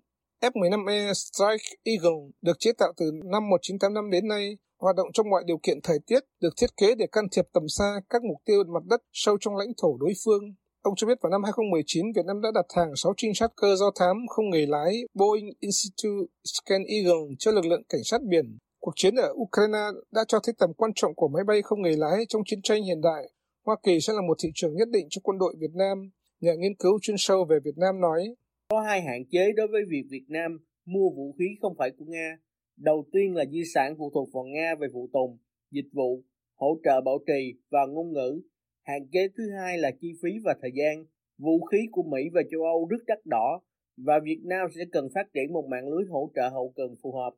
F-15E 0.42 1.14
Strike 1.14 1.66
Eagle 1.84 2.22
được 2.42 2.60
chế 2.60 2.72
tạo 2.78 2.94
từ 2.98 3.12
năm 3.24 3.50
1985 3.50 4.10
đến 4.12 4.28
nay 4.28 4.58
hoạt 4.80 4.96
động 4.96 5.08
trong 5.14 5.30
mọi 5.30 5.44
điều 5.46 5.58
kiện 5.64 5.82
thời 5.84 6.00
tiết, 6.08 6.20
được 6.42 6.54
thiết 6.62 6.78
kế 6.78 6.96
để 6.96 7.08
can 7.12 7.26
thiệp 7.32 7.46
tầm 7.54 7.64
xa 7.68 8.02
các 8.10 8.24
mục 8.24 8.38
tiêu 8.46 8.64
mặt 8.74 8.84
đất 8.86 9.02
sâu 9.14 9.38
trong 9.42 9.56
lãnh 9.56 9.72
thổ 9.82 9.98
đối 9.98 10.14
phương. 10.26 10.44
Ông 10.82 10.94
cho 10.98 11.08
biết 11.08 11.18
vào 11.22 11.30
năm 11.30 11.44
2019, 11.44 12.06
Việt 12.16 12.26
Nam 12.26 12.42
đã 12.42 12.50
đặt 12.54 12.66
hàng 12.76 12.96
6 12.96 13.14
trinh 13.18 13.36
sát 13.36 13.52
cơ 13.56 13.76
do 13.76 13.92
thám 14.00 14.18
không 14.28 14.50
người 14.50 14.68
lái 14.68 14.94
Boeing 15.14 15.50
Institute 15.60 16.28
Scan 16.44 16.84
Eagle 16.84 17.36
cho 17.40 17.52
lực 17.52 17.66
lượng 17.66 17.84
cảnh 17.90 18.04
sát 18.04 18.22
biển. 18.24 18.58
Cuộc 18.80 18.94
chiến 18.96 19.16
ở 19.16 19.34
Ukraine 19.34 19.86
đã 20.12 20.22
cho 20.28 20.40
thấy 20.44 20.54
tầm 20.60 20.74
quan 20.74 20.92
trọng 20.96 21.16
của 21.16 21.28
máy 21.28 21.44
bay 21.48 21.62
không 21.62 21.82
người 21.82 21.98
lái 21.98 22.26
trong 22.30 22.42
chiến 22.46 22.62
tranh 22.62 22.84
hiện 22.84 23.02
đại. 23.02 23.24
Hoa 23.66 23.76
Kỳ 23.84 24.00
sẽ 24.00 24.14
là 24.14 24.22
một 24.22 24.38
thị 24.44 24.50
trường 24.56 24.76
nhất 24.76 24.90
định 24.92 25.08
cho 25.10 25.22
quân 25.24 25.38
đội 25.38 25.56
Việt 25.60 25.76
Nam. 25.76 26.10
Nhà 26.40 26.54
nghiên 26.54 26.76
cứu 26.76 27.00
chuyên 27.02 27.16
sâu 27.20 27.46
về 27.50 27.60
Việt 27.64 27.78
Nam 27.78 28.02
nói, 28.02 28.36
Có 28.70 28.82
hai 28.82 29.02
hạn 29.02 29.26
chế 29.32 29.52
đối 29.56 29.68
với 29.68 29.82
việc 29.90 30.04
Việt 30.10 30.26
Nam 30.28 30.60
mua 30.86 31.10
vũ 31.10 31.36
khí 31.40 31.46
không 31.62 31.76
phải 31.78 31.92
của 31.98 32.06
Nga 32.08 32.38
Đầu 32.78 33.06
tiên 33.12 33.36
là 33.36 33.46
di 33.52 33.64
sản 33.74 33.96
phụ 33.98 34.12
thuộc 34.14 34.30
vào 34.34 34.44
Nga 34.44 34.76
về 34.80 34.88
phụ 34.94 35.10
tùng, 35.14 35.38
dịch 35.72 35.90
vụ, 35.94 36.24
hỗ 36.56 36.78
trợ 36.84 37.02
bảo 37.02 37.18
trì 37.28 37.54
và 37.70 37.80
ngôn 37.90 38.14
ngữ. 38.14 38.42
Hạn 38.84 39.08
chế 39.12 39.28
thứ 39.38 39.44
hai 39.60 39.78
là 39.78 39.92
chi 40.02 40.14
phí 40.22 40.30
và 40.44 40.56
thời 40.62 40.72
gian. 40.74 41.06
Vũ 41.38 41.66
khí 41.66 41.78
của 41.92 42.04
Mỹ 42.04 42.30
và 42.34 42.42
châu 42.52 42.62
Âu 42.64 42.88
rất 42.90 43.06
đắt 43.08 43.26
đỏ 43.26 43.62
và 43.98 44.20
Việt 44.24 44.40
Nam 44.44 44.68
sẽ 44.76 44.82
cần 44.92 45.10
phát 45.16 45.34
triển 45.34 45.54
một 45.54 45.66
mạng 45.72 45.88
lưới 45.88 46.04
hỗ 46.10 46.32
trợ 46.36 46.50
hậu 46.50 46.74
cần 46.76 46.96
phù 47.04 47.12
hợp 47.12 47.34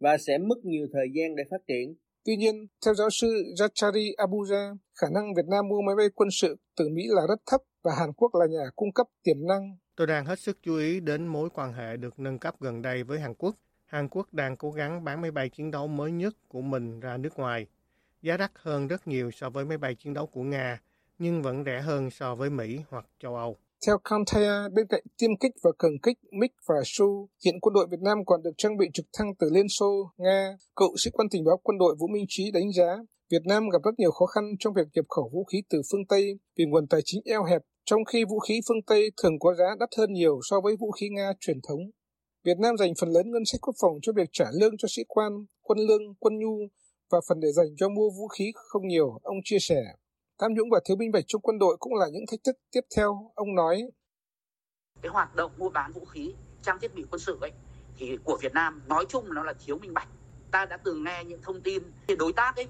và 0.00 0.18
sẽ 0.18 0.38
mất 0.38 0.64
nhiều 0.64 0.86
thời 0.92 1.06
gian 1.14 1.36
để 1.36 1.44
phát 1.50 1.66
triển. 1.66 1.94
Tuy 2.28 2.36
nhiên, 2.36 2.66
theo 2.84 2.94
giáo 2.94 3.10
sư 3.10 3.26
Jachari 3.58 4.14
Abuja, 4.16 4.76
khả 4.94 5.06
năng 5.14 5.34
Việt 5.34 5.46
Nam 5.50 5.68
mua 5.68 5.80
máy 5.86 5.96
bay 5.96 6.06
quân 6.14 6.28
sự 6.30 6.56
từ 6.76 6.88
Mỹ 6.88 7.02
là 7.08 7.22
rất 7.28 7.40
thấp 7.50 7.60
và 7.82 7.92
Hàn 7.98 8.12
Quốc 8.12 8.34
là 8.34 8.46
nhà 8.46 8.70
cung 8.76 8.92
cấp 8.92 9.06
tiềm 9.22 9.36
năng. 9.48 9.76
Tôi 9.96 10.06
đang 10.06 10.24
hết 10.24 10.38
sức 10.38 10.58
chú 10.62 10.76
ý 10.76 11.00
đến 11.00 11.26
mối 11.26 11.50
quan 11.50 11.72
hệ 11.72 11.96
được 11.96 12.18
nâng 12.18 12.38
cấp 12.38 12.54
gần 12.60 12.82
đây 12.82 13.02
với 13.02 13.20
Hàn 13.20 13.34
Quốc 13.34 13.56
Hàn 13.86 14.08
Quốc 14.08 14.34
đang 14.34 14.56
cố 14.56 14.70
gắng 14.70 15.04
bán 15.04 15.20
máy 15.20 15.30
bay 15.30 15.48
chiến 15.48 15.70
đấu 15.70 15.86
mới 15.86 16.10
nhất 16.12 16.34
của 16.48 16.60
mình 16.60 17.00
ra 17.00 17.16
nước 17.16 17.38
ngoài. 17.38 17.66
Giá 18.22 18.36
đắt 18.36 18.52
hơn 18.54 18.88
rất 18.88 19.08
nhiều 19.08 19.30
so 19.30 19.50
với 19.50 19.64
máy 19.64 19.78
bay 19.78 19.94
chiến 19.94 20.14
đấu 20.14 20.26
của 20.26 20.42
Nga, 20.42 20.80
nhưng 21.18 21.42
vẫn 21.42 21.64
rẻ 21.64 21.80
hơn 21.80 22.10
so 22.10 22.34
với 22.34 22.50
Mỹ 22.50 22.80
hoặc 22.88 23.06
châu 23.20 23.36
Âu. 23.36 23.56
Theo 23.86 23.98
Kantaya, 24.04 24.68
bên 24.74 24.86
cạnh 24.86 25.02
tiêm 25.18 25.30
kích 25.40 25.52
và 25.62 25.70
cường 25.78 26.00
kích 26.02 26.18
MiG 26.32 26.52
và 26.66 26.74
Su, 26.84 27.28
hiện 27.44 27.60
quân 27.60 27.74
đội 27.74 27.86
Việt 27.90 28.00
Nam 28.00 28.18
còn 28.26 28.42
được 28.42 28.50
trang 28.58 28.76
bị 28.76 28.86
trực 28.94 29.06
thăng 29.12 29.34
từ 29.38 29.50
Liên 29.52 29.66
Xô, 29.68 30.10
Nga. 30.16 30.56
Cựu 30.76 30.96
sĩ 30.96 31.10
quan 31.10 31.28
tình 31.30 31.44
báo 31.44 31.60
quân 31.62 31.78
đội 31.78 31.96
Vũ 31.98 32.06
Minh 32.06 32.24
Trí 32.28 32.50
đánh 32.50 32.72
giá 32.72 32.96
Việt 33.30 33.42
Nam 33.44 33.68
gặp 33.68 33.78
rất 33.84 33.98
nhiều 33.98 34.10
khó 34.10 34.26
khăn 34.26 34.44
trong 34.58 34.74
việc 34.74 34.88
nhập 34.94 35.04
khẩu 35.08 35.30
vũ 35.32 35.44
khí 35.44 35.62
từ 35.70 35.82
phương 35.92 36.06
Tây 36.08 36.38
vì 36.56 36.64
nguồn 36.64 36.86
tài 36.86 37.00
chính 37.04 37.20
eo 37.24 37.44
hẹp, 37.44 37.62
trong 37.84 38.04
khi 38.04 38.24
vũ 38.24 38.38
khí 38.38 38.60
phương 38.68 38.82
Tây 38.86 39.10
thường 39.22 39.38
có 39.38 39.54
giá 39.54 39.74
đắt 39.80 39.88
hơn 39.98 40.12
nhiều 40.12 40.40
so 40.50 40.60
với 40.60 40.76
vũ 40.76 40.90
khí 40.90 41.08
Nga 41.08 41.32
truyền 41.40 41.60
thống. 41.68 41.80
Việt 42.44 42.58
Nam 42.58 42.76
dành 42.76 42.92
phần 43.00 43.08
lớn 43.08 43.30
ngân 43.30 43.44
sách 43.44 43.60
quốc 43.60 43.74
phòng 43.82 43.92
cho 44.02 44.12
việc 44.16 44.28
trả 44.32 44.44
lương 44.60 44.76
cho 44.78 44.88
sĩ 44.90 45.02
quan, 45.08 45.32
quân 45.62 45.78
lương, 45.78 46.02
quân 46.18 46.38
nhu 46.38 46.56
và 47.10 47.20
phần 47.28 47.40
để 47.40 47.48
dành 47.52 47.68
cho 47.76 47.88
mua 47.88 48.10
vũ 48.18 48.28
khí 48.28 48.52
không 48.54 48.88
nhiều, 48.88 49.18
ông 49.22 49.36
chia 49.44 49.58
sẻ. 49.60 49.82
Tham 50.40 50.54
nhũng 50.54 50.70
và 50.70 50.80
thiếu 50.84 50.96
minh 50.96 51.12
bạch 51.12 51.24
trong 51.26 51.42
quân 51.42 51.58
đội 51.58 51.76
cũng 51.80 51.94
là 51.94 52.06
những 52.12 52.24
thách 52.30 52.40
thức 52.44 52.56
tiếp 52.72 52.80
theo, 52.96 53.32
ông 53.34 53.54
nói. 53.54 53.82
Cái 55.02 55.12
hoạt 55.12 55.36
động 55.36 55.52
mua 55.56 55.68
bán 55.68 55.92
vũ 55.92 56.04
khí, 56.04 56.34
trang 56.62 56.78
thiết 56.80 56.94
bị 56.94 57.04
quân 57.10 57.18
sự 57.18 57.38
ấy, 57.40 57.52
thì 57.96 58.18
của 58.24 58.38
Việt 58.40 58.54
Nam 58.54 58.82
nói 58.86 59.06
chung 59.08 59.34
nó 59.34 59.42
là 59.42 59.54
thiếu 59.66 59.78
minh 59.78 59.94
bạch. 59.94 60.08
Ta 60.50 60.66
đã 60.66 60.76
từng 60.76 61.04
nghe 61.04 61.24
những 61.24 61.42
thông 61.42 61.60
tin 61.60 61.82
đối 62.18 62.32
tác 62.32 62.56
ấy 62.56 62.66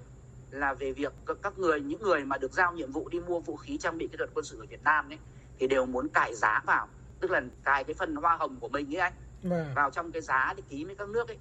là 0.51 0.75
về 0.75 0.93
việc 0.93 1.13
các 1.43 1.59
người 1.59 1.81
những 1.81 2.03
người 2.03 2.25
mà 2.25 2.39
được 2.39 2.53
giao 2.53 2.73
nhiệm 2.73 2.93
vụ 2.93 3.09
đi 3.09 3.21
mua 3.21 3.41
vũ 3.41 3.57
khí 3.57 3.79
trang 3.79 3.99
bị 3.99 4.09
kỹ 4.09 4.17
thuật 4.17 4.31
quân 4.35 4.45
sự 4.45 4.61
ở 4.61 4.67
Việt 4.67 4.83
Nam 4.85 5.09
ấy 5.09 5.19
thì 5.59 5.67
đều 5.67 5.87
muốn 5.87 6.09
cải 6.09 6.35
giá 6.35 6.63
vào, 6.67 6.89
tức 7.21 7.31
là 7.31 7.43
cài 7.65 7.85
cái 7.85 7.95
phần 7.95 8.15
hoa 8.17 8.37
hồng 8.37 8.57
của 8.61 8.69
mình 8.69 8.97
ấy 8.97 9.01
anh 9.01 9.13
Vâng. 9.43 9.73
vào 9.75 9.91
trong 9.91 10.13
cái 10.13 10.23
giá 10.23 10.55
để 10.57 10.63
ký 10.69 10.85
với 10.85 10.95
các 10.95 11.09
nước 11.09 11.29
ấy 11.29 11.39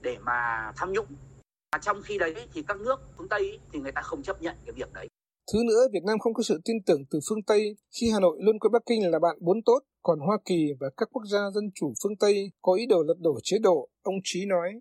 để 0.00 0.18
mà 0.18 0.72
tham 0.76 0.92
nhũng 0.92 1.06
và 1.72 1.78
trong 1.78 2.02
khi 2.02 2.18
đấy 2.18 2.48
thì 2.52 2.62
các 2.62 2.80
nước 2.80 3.00
phương 3.16 3.28
Tây 3.28 3.40
ấy, 3.40 3.58
thì 3.72 3.80
người 3.80 3.92
ta 3.92 4.00
không 4.02 4.22
chấp 4.22 4.42
nhận 4.42 4.56
cái 4.66 4.72
việc 4.72 4.92
đấy 4.92 5.09
Thứ 5.52 5.58
nữa, 5.66 5.88
Việt 5.92 6.04
Nam 6.04 6.18
không 6.18 6.34
có 6.34 6.42
sự 6.42 6.60
tin 6.64 6.76
tưởng 6.86 7.04
từ 7.10 7.20
phương 7.28 7.42
Tây 7.42 7.76
khi 8.00 8.10
Hà 8.12 8.20
Nội 8.20 8.36
luôn 8.40 8.58
coi 8.58 8.70
Bắc 8.70 8.82
Kinh 8.86 9.10
là 9.10 9.18
bạn 9.18 9.36
bốn 9.40 9.62
tốt, 9.62 9.80
còn 10.02 10.18
Hoa 10.18 10.38
Kỳ 10.44 10.72
và 10.80 10.90
các 10.96 11.08
quốc 11.12 11.22
gia 11.26 11.38
dân 11.54 11.70
chủ 11.74 11.92
phương 12.02 12.16
Tây 12.16 12.50
có 12.62 12.72
ý 12.72 12.86
đồ 12.86 13.02
lật 13.02 13.14
đổ 13.20 13.38
chế 13.42 13.58
độ, 13.58 13.88
ông 14.02 14.14
Trí 14.24 14.46
nói. 14.46 14.80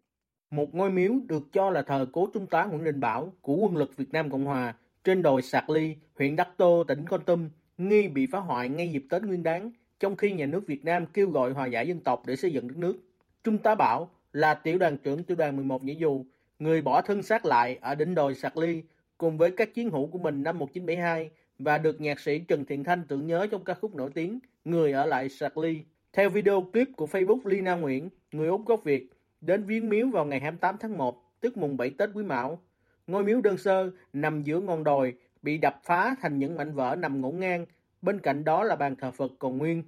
Một 0.51 0.75
ngôi 0.75 0.89
miếu 0.89 1.11
được 1.27 1.43
cho 1.53 1.69
là 1.69 1.81
thờ 1.81 2.05
cố 2.11 2.27
Trung 2.33 2.47
tá 2.47 2.65
Nguyễn 2.65 2.83
Đình 2.83 2.99
Bảo 2.99 3.33
của 3.41 3.55
quân 3.55 3.77
lực 3.77 3.97
Việt 3.97 4.11
Nam 4.11 4.31
Cộng 4.31 4.45
Hòa 4.45 4.75
trên 5.03 5.21
đồi 5.21 5.41
Sạc 5.41 5.69
Ly, 5.69 5.95
huyện 6.17 6.35
Đắc 6.35 6.49
Tô, 6.57 6.83
tỉnh 6.87 7.05
Con 7.09 7.23
Tum, 7.25 7.49
nghi 7.77 8.07
bị 8.07 8.27
phá 8.31 8.39
hoại 8.39 8.69
ngay 8.69 8.89
dịp 8.91 9.03
Tết 9.09 9.23
Nguyên 9.23 9.43
đán 9.43 9.71
trong 9.99 10.15
khi 10.15 10.31
nhà 10.31 10.45
nước 10.45 10.67
Việt 10.67 10.85
Nam 10.85 11.05
kêu 11.13 11.29
gọi 11.29 11.51
hòa 11.51 11.67
giải 11.67 11.87
dân 11.87 11.99
tộc 11.99 12.23
để 12.25 12.35
xây 12.35 12.53
dựng 12.53 12.67
đất 12.67 12.77
nước. 12.77 12.95
Trung 13.43 13.57
tá 13.57 13.75
Bảo 13.75 14.09
là 14.33 14.53
tiểu 14.53 14.77
đoàn 14.77 14.97
trưởng 14.97 15.23
tiểu 15.23 15.37
đoàn 15.37 15.55
11 15.55 15.83
nhảy 15.83 15.95
Dù, 15.95 16.25
người 16.59 16.81
bỏ 16.81 17.01
thân 17.01 17.23
xác 17.23 17.45
lại 17.45 17.77
ở 17.81 17.95
đỉnh 17.95 18.15
đồi 18.15 18.35
Sạc 18.35 18.57
Ly 18.57 18.83
cùng 19.19 19.37
với 19.37 19.51
các 19.51 19.73
chiến 19.73 19.89
hữu 19.89 20.07
của 20.07 20.19
mình 20.19 20.43
năm 20.43 20.59
1972 20.59 21.31
và 21.59 21.77
được 21.77 22.01
nhạc 22.01 22.19
sĩ 22.19 22.39
Trần 22.39 22.65
Thiện 22.65 22.83
Thanh 22.83 23.03
tưởng 23.07 23.27
nhớ 23.27 23.47
trong 23.51 23.63
ca 23.63 23.73
khúc 23.73 23.95
nổi 23.95 24.09
tiếng 24.13 24.39
Người 24.65 24.91
ở 24.91 25.05
lại 25.05 25.29
Sạc 25.29 25.57
Ly. 25.57 25.83
Theo 26.13 26.29
video 26.29 26.61
clip 26.61 26.87
của 26.97 27.05
Facebook 27.05 27.39
Lina 27.45 27.75
Nguyễn, 27.75 28.09
người 28.31 28.47
Úc 28.47 28.65
gốc 28.65 28.83
Việt, 28.83 29.09
đến 29.41 29.63
viếng 29.63 29.89
miếu 29.89 30.07
vào 30.07 30.25
ngày 30.25 30.39
28 30.39 30.75
tháng 30.79 30.97
1, 30.97 31.23
tức 31.41 31.57
mùng 31.57 31.77
7 31.77 31.89
Tết 31.89 32.09
Quý 32.13 32.23
Mão. 32.23 32.59
Ngôi 33.07 33.23
miếu 33.23 33.41
đơn 33.41 33.57
sơ 33.57 33.91
nằm 34.13 34.43
giữa 34.43 34.59
ngọn 34.59 34.83
đồi, 34.83 35.13
bị 35.41 35.57
đập 35.57 35.81
phá 35.83 36.15
thành 36.21 36.39
những 36.39 36.57
mảnh 36.57 36.73
vỡ 36.73 36.95
nằm 36.99 37.21
ngổn 37.21 37.39
ngang 37.39 37.65
Bên 38.01 38.19
cạnh 38.19 38.43
đó 38.43 38.63
là 38.63 38.75
bàn 38.75 38.95
thờ 38.95 39.11
Phật 39.11 39.31
còn 39.39 39.57
nguyên. 39.57 39.83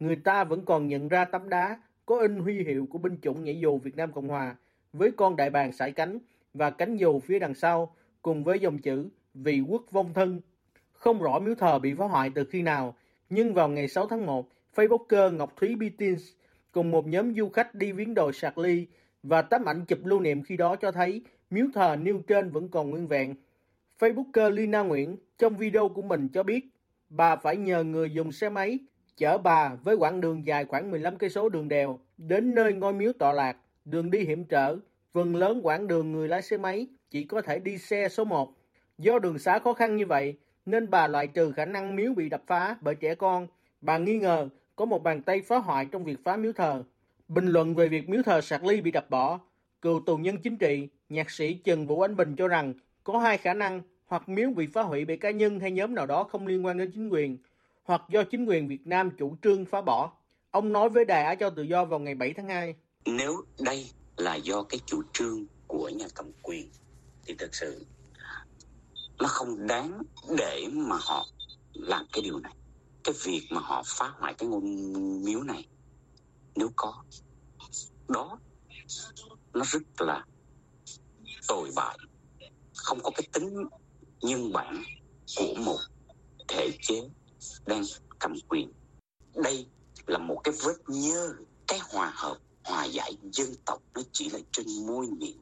người 0.00 0.16
ta 0.16 0.44
vẫn 0.44 0.64
còn 0.64 0.88
nhận 0.88 1.08
ra 1.08 1.24
tấm 1.24 1.48
đá 1.48 1.80
có 2.06 2.18
in 2.20 2.38
huy 2.38 2.64
hiệu 2.64 2.86
của 2.90 2.98
binh 2.98 3.18
chủng 3.22 3.44
nhảy 3.44 3.60
dù 3.60 3.78
Việt 3.78 3.96
Nam 3.96 4.12
Cộng 4.12 4.28
Hòa 4.28 4.56
với 4.92 5.10
con 5.16 5.36
đại 5.36 5.50
bàng 5.50 5.72
sải 5.72 5.92
cánh 5.92 6.18
và 6.54 6.70
cánh 6.70 6.96
dù 6.96 7.20
phía 7.20 7.38
đằng 7.38 7.54
sau 7.54 7.96
cùng 8.26 8.44
với 8.44 8.58
dòng 8.58 8.78
chữ 8.78 9.08
vì 9.34 9.60
quốc 9.60 9.82
vong 9.90 10.14
thân. 10.14 10.40
Không 10.92 11.22
rõ 11.22 11.38
miếu 11.38 11.54
thờ 11.54 11.78
bị 11.78 11.94
phá 11.94 12.04
hoại 12.04 12.30
từ 12.34 12.44
khi 12.44 12.62
nào, 12.62 12.94
nhưng 13.30 13.54
vào 13.54 13.68
ngày 13.68 13.88
6 13.88 14.06
tháng 14.06 14.26
1, 14.26 14.48
Facebooker 14.74 15.36
Ngọc 15.36 15.52
Thúy 15.56 15.76
Bitins 15.76 16.22
cùng 16.72 16.90
một 16.90 17.06
nhóm 17.06 17.34
du 17.34 17.48
khách 17.48 17.74
đi 17.74 17.92
viếng 17.92 18.14
đồi 18.14 18.32
Sạc 18.32 18.58
Ly 18.58 18.86
và 19.22 19.42
tấm 19.42 19.64
ảnh 19.64 19.84
chụp 19.84 19.98
lưu 20.04 20.20
niệm 20.20 20.42
khi 20.42 20.56
đó 20.56 20.76
cho 20.76 20.92
thấy 20.92 21.22
miếu 21.50 21.66
thờ 21.74 21.96
nêu 22.02 22.18
trên 22.26 22.50
vẫn 22.50 22.68
còn 22.68 22.90
nguyên 22.90 23.06
vẹn. 23.06 23.34
Facebooker 23.98 24.50
Lina 24.50 24.80
Nguyễn 24.82 25.16
trong 25.38 25.56
video 25.56 25.88
của 25.88 26.02
mình 26.02 26.28
cho 26.28 26.42
biết 26.42 26.68
bà 27.08 27.36
phải 27.36 27.56
nhờ 27.56 27.84
người 27.84 28.10
dùng 28.10 28.32
xe 28.32 28.48
máy 28.48 28.78
chở 29.16 29.38
bà 29.38 29.74
với 29.74 29.96
quãng 29.96 30.20
đường 30.20 30.46
dài 30.46 30.64
khoảng 30.64 30.90
15 30.90 31.18
cây 31.18 31.30
số 31.30 31.48
đường 31.48 31.68
đèo 31.68 31.98
đến 32.18 32.54
nơi 32.54 32.72
ngôi 32.72 32.92
miếu 32.92 33.12
tọa 33.12 33.32
lạc, 33.32 33.56
đường 33.84 34.10
đi 34.10 34.18
hiểm 34.18 34.44
trở, 34.44 34.76
phần 35.12 35.36
lớn 35.36 35.60
quãng 35.62 35.86
đường 35.86 36.12
người 36.12 36.28
lái 36.28 36.42
xe 36.42 36.56
máy 36.56 36.86
chỉ 37.10 37.24
có 37.24 37.42
thể 37.42 37.58
đi 37.58 37.78
xe 37.78 38.08
số 38.08 38.24
1. 38.24 38.54
Do 38.98 39.18
đường 39.18 39.38
xá 39.38 39.58
khó 39.58 39.72
khăn 39.72 39.96
như 39.96 40.06
vậy 40.06 40.36
nên 40.66 40.90
bà 40.90 41.06
loại 41.06 41.26
trừ 41.26 41.52
khả 41.52 41.64
năng 41.64 41.96
miếu 41.96 42.14
bị 42.14 42.28
đập 42.28 42.42
phá 42.46 42.76
bởi 42.80 42.94
trẻ 42.94 43.14
con. 43.14 43.46
Bà 43.80 43.98
nghi 43.98 44.18
ngờ 44.18 44.48
có 44.76 44.84
một 44.84 45.02
bàn 45.02 45.22
tay 45.22 45.42
phá 45.42 45.58
hoại 45.58 45.86
trong 45.86 46.04
việc 46.04 46.16
phá 46.24 46.36
miếu 46.36 46.52
thờ. 46.52 46.82
Bình 47.28 47.46
luận 47.46 47.74
về 47.74 47.88
việc 47.88 48.08
miếu 48.08 48.22
thờ 48.22 48.40
Sạc 48.40 48.64
Ly 48.64 48.80
bị 48.80 48.90
đập 48.90 49.10
bỏ, 49.10 49.40
cựu 49.82 50.00
tù 50.00 50.16
nhân 50.16 50.36
chính 50.42 50.56
trị, 50.56 50.88
nhạc 51.08 51.30
sĩ 51.30 51.54
Trần 51.54 51.86
Vũ 51.86 52.00
Anh 52.00 52.16
Bình 52.16 52.36
cho 52.36 52.48
rằng 52.48 52.74
có 53.04 53.18
hai 53.18 53.38
khả 53.38 53.54
năng 53.54 53.82
hoặc 54.06 54.28
miếu 54.28 54.50
bị 54.50 54.66
phá 54.66 54.82
hủy 54.82 55.04
bởi 55.04 55.16
cá 55.16 55.30
nhân 55.30 55.60
hay 55.60 55.70
nhóm 55.70 55.94
nào 55.94 56.06
đó 56.06 56.24
không 56.24 56.46
liên 56.46 56.66
quan 56.66 56.78
đến 56.78 56.90
chính 56.94 57.08
quyền, 57.08 57.38
hoặc 57.84 58.02
do 58.08 58.24
chính 58.24 58.44
quyền 58.44 58.68
Việt 58.68 58.86
Nam 58.86 59.10
chủ 59.18 59.36
trương 59.42 59.64
phá 59.64 59.80
bỏ. 59.80 60.12
Ông 60.50 60.72
nói 60.72 60.88
với 60.88 61.04
Đài 61.04 61.24
Á 61.24 61.34
Châu 61.34 61.50
Tự 61.50 61.62
Do 61.62 61.84
vào 61.84 62.00
ngày 62.00 62.14
7 62.14 62.32
tháng 62.32 62.48
2. 62.48 62.74
Nếu 63.06 63.36
đây 63.60 63.90
là 64.16 64.34
do 64.34 64.62
cái 64.62 64.80
chủ 64.86 65.02
trương 65.12 65.46
của 65.66 65.88
nhà 65.88 66.06
cầm 66.14 66.26
quyền 66.42 66.68
thì 67.26 67.34
thực 67.38 67.54
sự 67.54 67.86
nó 69.18 69.28
không 69.28 69.66
đáng 69.66 70.02
để 70.38 70.68
mà 70.72 70.96
họ 71.00 71.26
làm 71.72 72.06
cái 72.12 72.22
điều 72.22 72.38
này. 72.38 72.54
Cái 73.04 73.14
việc 73.24 73.46
mà 73.50 73.60
họ 73.60 73.82
phá 73.86 74.08
hoại 74.08 74.34
cái 74.34 74.48
ngôi 74.48 74.60
miếu 75.24 75.42
này, 75.42 75.68
nếu 76.54 76.70
có, 76.76 77.04
đó 78.08 78.38
nó 79.52 79.64
rất 79.64 79.82
là 79.98 80.24
tồi 81.48 81.70
bại. 81.76 81.98
Không 82.76 82.98
có 83.02 83.10
cái 83.14 83.28
tính 83.32 83.54
nhân 84.20 84.52
bản 84.52 84.84
của 85.36 85.54
một 85.64 85.78
thể 86.48 86.70
chế 86.82 87.08
đang 87.66 87.82
cầm 88.18 88.34
quyền. 88.48 88.72
Đây 89.34 89.66
là 90.06 90.18
một 90.18 90.40
cái 90.44 90.54
vết 90.64 90.76
nhơ, 90.86 91.34
cái 91.66 91.78
hòa 91.82 92.12
hợp, 92.14 92.38
hòa 92.64 92.84
giải 92.84 93.12
dân 93.32 93.48
tộc, 93.64 93.82
nó 93.94 94.02
chỉ 94.12 94.30
là 94.30 94.38
trên 94.52 94.66
môi 94.86 95.06
miệng 95.18 95.40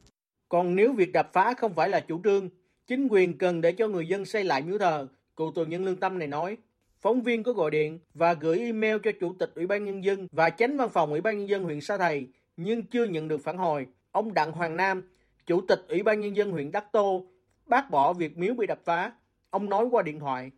còn 0.55 0.75
nếu 0.75 0.93
việc 0.93 1.13
đập 1.13 1.29
phá 1.33 1.53
không 1.53 1.73
phải 1.73 1.89
là 1.89 1.99
chủ 1.99 2.21
trương, 2.23 2.49
chính 2.87 3.07
quyền 3.07 3.37
cần 3.37 3.61
để 3.61 3.71
cho 3.71 3.87
người 3.87 4.07
dân 4.07 4.25
xây 4.25 4.43
lại 4.43 4.61
miếu 4.61 4.77
thờ 4.77 5.07
cựu 5.35 5.51
tù 5.51 5.65
nhân 5.65 5.85
lương 5.85 5.95
tâm 5.95 6.19
này 6.19 6.27
nói. 6.27 6.57
Phóng 7.01 7.21
viên 7.21 7.43
có 7.43 7.53
gọi 7.53 7.71
điện 7.71 7.99
và 8.13 8.33
gửi 8.33 8.59
email 8.59 8.97
cho 9.03 9.11
chủ 9.19 9.35
tịch 9.39 9.51
ủy 9.55 9.67
ban 9.67 9.85
nhân 9.85 10.03
dân 10.03 10.27
và 10.31 10.49
chánh 10.49 10.77
văn 10.77 10.89
phòng 10.89 11.09
ủy 11.09 11.21
ban 11.21 11.37
nhân 11.37 11.49
dân 11.49 11.63
huyện 11.63 11.81
sa 11.81 11.97
thầy, 11.97 12.27
nhưng 12.57 12.83
chưa 12.83 13.03
nhận 13.03 13.27
được 13.27 13.37
phản 13.43 13.57
hồi. 13.57 13.87
Ông 14.11 14.33
đặng 14.33 14.51
hoàng 14.51 14.77
nam, 14.77 15.01
chủ 15.45 15.61
tịch 15.67 15.79
ủy 15.89 16.03
ban 16.03 16.19
nhân 16.19 16.35
dân 16.35 16.51
huyện 16.51 16.71
đắc 16.71 16.85
tô, 16.91 17.25
bác 17.67 17.89
bỏ 17.91 18.13
việc 18.13 18.37
miếu 18.37 18.53
bị 18.53 18.67
đập 18.67 18.79
phá. 18.85 19.11
Ông 19.49 19.69
nói 19.69 19.85
qua 19.91 20.03
điện 20.03 20.19
thoại. 20.19 20.51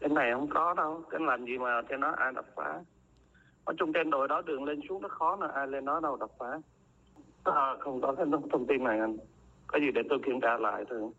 Cái 0.00 0.08
này 0.08 0.32
không 0.32 0.48
có 0.50 0.74
đâu, 0.74 1.02
cái 1.10 1.20
làm 1.24 1.44
gì 1.44 1.58
mà 1.58 1.82
cho 1.88 1.96
nó 1.96 2.10
ai 2.16 2.32
đập 2.34 2.46
phá. 2.56 2.80
Ở 3.64 3.74
trong 3.78 3.92
trên 3.92 4.10
đồi 4.10 4.28
đó 4.28 4.42
đường 4.42 4.64
lên 4.64 4.80
xuống 4.88 5.02
nó 5.02 5.08
khó 5.08 5.36
là 5.40 5.48
ai 5.54 5.66
lên 5.66 5.84
đó 5.84 6.00
đâu 6.02 6.16
đập 6.16 6.30
phá 6.38 6.58
à, 7.44 7.76
không 7.80 8.00
có 8.00 8.14
cái 8.14 8.26
thông 8.52 8.66
tin 8.66 8.84
này 8.84 8.98
anh 8.98 9.16
có 9.66 9.78
gì 9.78 9.86
để 9.94 10.00
tôi 10.08 10.18
kiểm 10.26 10.40
tra 10.40 10.56
lại 10.58 10.84
thôi 10.90 11.10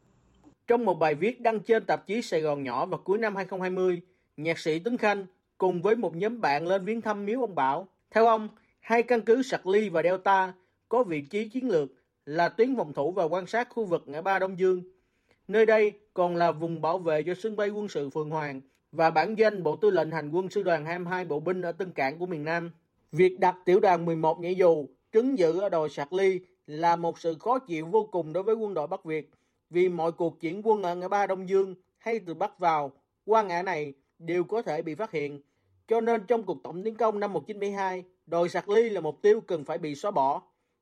trong 0.71 0.85
một 0.85 0.99
bài 0.99 1.15
viết 1.15 1.41
đăng 1.41 1.59
trên 1.59 1.85
tạp 1.85 2.07
chí 2.07 2.21
Sài 2.21 2.41
Gòn 2.41 2.63
Nhỏ 2.63 2.85
vào 2.85 2.99
cuối 3.03 3.17
năm 3.17 3.35
2020, 3.35 4.01
nhạc 4.37 4.59
sĩ 4.59 4.79
Tuấn 4.79 4.97
Khanh 4.97 5.25
cùng 5.57 5.81
với 5.81 5.95
một 5.95 6.15
nhóm 6.15 6.41
bạn 6.41 6.67
lên 6.67 6.85
viếng 6.85 7.01
thăm 7.01 7.25
miếu 7.25 7.41
ông 7.41 7.55
Bảo. 7.55 7.87
Theo 8.11 8.25
ông, 8.25 8.49
hai 8.79 9.03
căn 9.03 9.21
cứ 9.21 9.41
Sạc 9.41 9.67
Ly 9.67 9.89
và 9.89 10.03
Delta 10.03 10.53
có 10.89 11.03
vị 11.03 11.21
trí 11.21 11.49
chiến 11.49 11.69
lược 11.69 11.89
là 12.25 12.49
tuyến 12.49 12.75
phòng 12.75 12.93
thủ 12.93 13.11
và 13.11 13.23
quan 13.23 13.47
sát 13.47 13.69
khu 13.69 13.85
vực 13.85 14.03
ngã 14.05 14.21
ba 14.21 14.39
Đông 14.39 14.59
Dương. 14.59 14.83
Nơi 15.47 15.65
đây 15.65 15.91
còn 16.13 16.35
là 16.35 16.51
vùng 16.51 16.81
bảo 16.81 16.97
vệ 16.97 17.23
cho 17.23 17.33
sân 17.33 17.55
bay 17.55 17.69
quân 17.69 17.87
sự 17.87 18.09
Phường 18.09 18.29
Hoàng 18.29 18.61
và 18.91 19.09
bản 19.09 19.35
danh 19.37 19.63
Bộ 19.63 19.75
Tư 19.75 19.89
lệnh 19.89 20.11
Hành 20.11 20.31
quân 20.31 20.49
Sư 20.49 20.63
đoàn 20.63 20.85
22 20.85 21.25
Bộ 21.25 21.39
binh 21.39 21.61
ở 21.61 21.71
Tân 21.71 21.91
Cảng 21.91 22.19
của 22.19 22.25
miền 22.25 22.43
Nam. 22.43 22.71
Việc 23.11 23.39
đặt 23.39 23.55
tiểu 23.65 23.79
đoàn 23.79 24.05
11 24.05 24.39
nhảy 24.39 24.55
dù 24.55 24.87
trấn 25.11 25.35
giữ 25.35 25.59
ở 25.59 25.69
đồi 25.69 25.89
Sạc 25.89 26.13
Ly 26.13 26.39
là 26.67 26.95
một 26.95 27.19
sự 27.19 27.35
khó 27.39 27.59
chịu 27.59 27.85
vô 27.85 28.09
cùng 28.11 28.33
đối 28.33 28.43
với 28.43 28.55
quân 28.55 28.73
đội 28.73 28.87
Bắc 28.87 29.05
Việt 29.05 29.31
vì 29.69 29.89
mọi 29.89 30.11
cuộc 30.11 30.39
chuyển 30.39 30.61
quân 30.63 30.83
ở 30.83 30.95
ngã 30.95 31.07
ba 31.07 31.27
Đông 31.27 31.49
Dương 31.49 31.75
hay 31.97 32.19
từ 32.19 32.33
Bắc 32.33 32.59
vào 32.59 32.91
qua 33.25 33.43
ngã 33.43 33.61
này 33.61 33.93
đều 34.19 34.43
có 34.43 34.61
thể 34.61 34.81
bị 34.81 34.95
phát 34.95 35.11
hiện. 35.11 35.41
Cho 35.87 36.01
nên 36.01 36.25
trong 36.27 36.43
cuộc 36.43 36.63
tổng 36.63 36.83
tiến 36.83 36.95
công 36.95 37.19
năm 37.19 37.33
1972, 37.33 38.03
đồi 38.25 38.49
Sạc 38.49 38.69
Ly 38.69 38.89
là 38.89 39.01
mục 39.01 39.21
tiêu 39.21 39.41
cần 39.41 39.63
phải 39.63 39.77
bị 39.77 39.95
xóa 39.95 40.11
bỏ. 40.11 40.41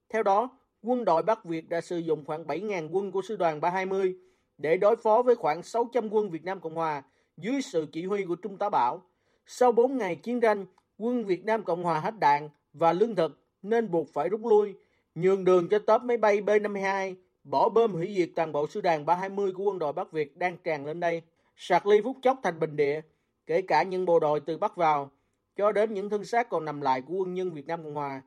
Theo 0.10 0.24
đó, 0.24 0.58
quân 0.84 1.06
đội 1.06 1.24
Bắc 1.24 1.46
Việt 1.46 1.70
đã 1.70 1.82
sử 1.82 1.98
dụng 1.98 2.26
khoảng 2.26 2.44
7.000 2.44 2.90
quân 2.92 3.12
của 3.12 3.22
sư 3.22 3.36
đoàn 3.36 3.62
320 3.62 4.16
để 4.58 4.78
đối 4.78 4.96
phó 4.96 5.22
với 5.22 5.36
khoảng 5.36 5.64
600 5.64 6.14
quân 6.14 6.30
Việt 6.30 6.46
Nam 6.46 6.60
Cộng 6.60 6.76
Hòa 6.76 7.04
dưới 7.38 7.62
sự 7.62 7.88
chỉ 7.92 8.06
huy 8.06 8.26
của 8.26 8.36
Trung 8.36 8.58
tá 8.58 8.70
Bảo. 8.70 9.02
Sau 9.46 9.72
4 9.72 9.98
ngày 9.98 10.16
chiến 10.16 10.42
tranh, 10.42 10.66
quân 10.98 11.26
Việt 11.26 11.46
Nam 11.46 11.64
Cộng 11.64 11.84
Hòa 11.84 12.00
hết 12.00 12.20
đạn 12.20 12.50
và 12.74 12.94
lương 12.94 13.16
thực 13.16 13.49
nên 13.62 13.92
buộc 13.92 14.08
phải 14.14 14.30
rút 14.30 14.46
lui, 14.46 14.76
nhường 15.16 15.46
đường 15.46 15.70
cho 15.70 15.80
tớp 15.80 16.04
máy 16.04 16.18
bay 16.18 16.42
B-52, 16.42 17.16
bỏ 17.44 17.70
bơm 17.70 17.94
hủy 17.94 18.14
diệt 18.18 18.30
toàn 18.36 18.52
bộ 18.52 18.68
sư 18.68 18.82
đoàn 18.82 19.06
320 19.06 19.52
của 19.54 19.64
quân 19.64 19.80
đội 19.80 19.94
Bắc 19.94 20.12
Việt 20.12 20.38
đang 20.38 20.58
tràn 20.58 20.86
lên 20.86 21.00
đây. 21.00 21.22
Sạc 21.56 21.88
ly 21.88 22.02
phút 22.04 22.18
chốc 22.22 22.40
thành 22.44 22.60
bình 22.60 22.76
địa, 22.76 23.02
kể 23.46 23.62
cả 23.62 23.84
những 23.84 24.06
bộ 24.06 24.20
đội 24.20 24.40
từ 24.40 24.58
Bắc 24.58 24.76
vào, 24.76 25.12
cho 25.56 25.72
đến 25.72 25.94
những 25.94 26.10
thân 26.10 26.26
xác 26.26 26.50
còn 26.50 26.66
nằm 26.66 26.82
lại 26.82 27.02
của 27.02 27.14
quân 27.14 27.34
nhân 27.34 27.52
Việt 27.52 27.68
Nam 27.68 27.84
Cộng 27.84 27.96
Hòa. 27.96 28.22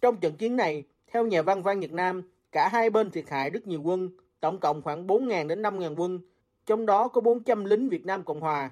Trong 0.00 0.16
trận 0.16 0.36
chiến 0.36 0.56
này, 0.56 0.84
theo 1.06 1.26
nhà 1.26 1.42
văn 1.42 1.62
Văn 1.62 1.80
Nhật 1.80 1.92
Nam, 1.92 2.22
cả 2.52 2.68
hai 2.68 2.90
bên 2.90 3.10
thiệt 3.10 3.24
hại 3.28 3.50
rất 3.50 3.66
nhiều 3.66 3.82
quân, 3.82 4.10
tổng 4.40 4.60
cộng 4.60 4.82
khoảng 4.82 5.06
4.000 5.06 5.46
đến 5.46 5.62
5.000 5.62 5.94
quân, 5.96 6.20
trong 6.66 6.86
đó 6.86 7.08
có 7.08 7.20
400 7.20 7.64
lính 7.64 7.88
Việt 7.88 8.06
Nam 8.06 8.22
Cộng 8.22 8.40
Hòa. 8.40 8.70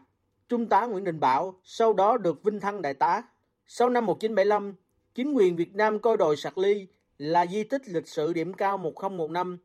Trung 0.48 0.66
tá 0.66 0.86
Nguyễn 0.86 1.04
Đình 1.04 1.20
Bảo 1.20 1.54
sau 1.64 1.92
đó 1.92 2.16
được 2.16 2.42
vinh 2.42 2.60
thăng 2.60 2.82
đại 2.82 2.94
tá. 2.94 3.22
Sau 3.66 3.88
năm 3.88 4.06
1975, 4.06 4.74
chính 5.14 5.32
quyền 5.32 5.56
Việt 5.56 5.74
Nam 5.74 5.98
coi 5.98 6.16
đồi 6.16 6.36
Sạc 6.36 6.58
Ly 6.58 6.86
là 7.18 7.46
di 7.46 7.64
tích 7.64 7.82
lịch 7.88 8.08
sử 8.08 8.32
điểm 8.32 8.54
cao 8.54 8.78
1015 8.78 9.58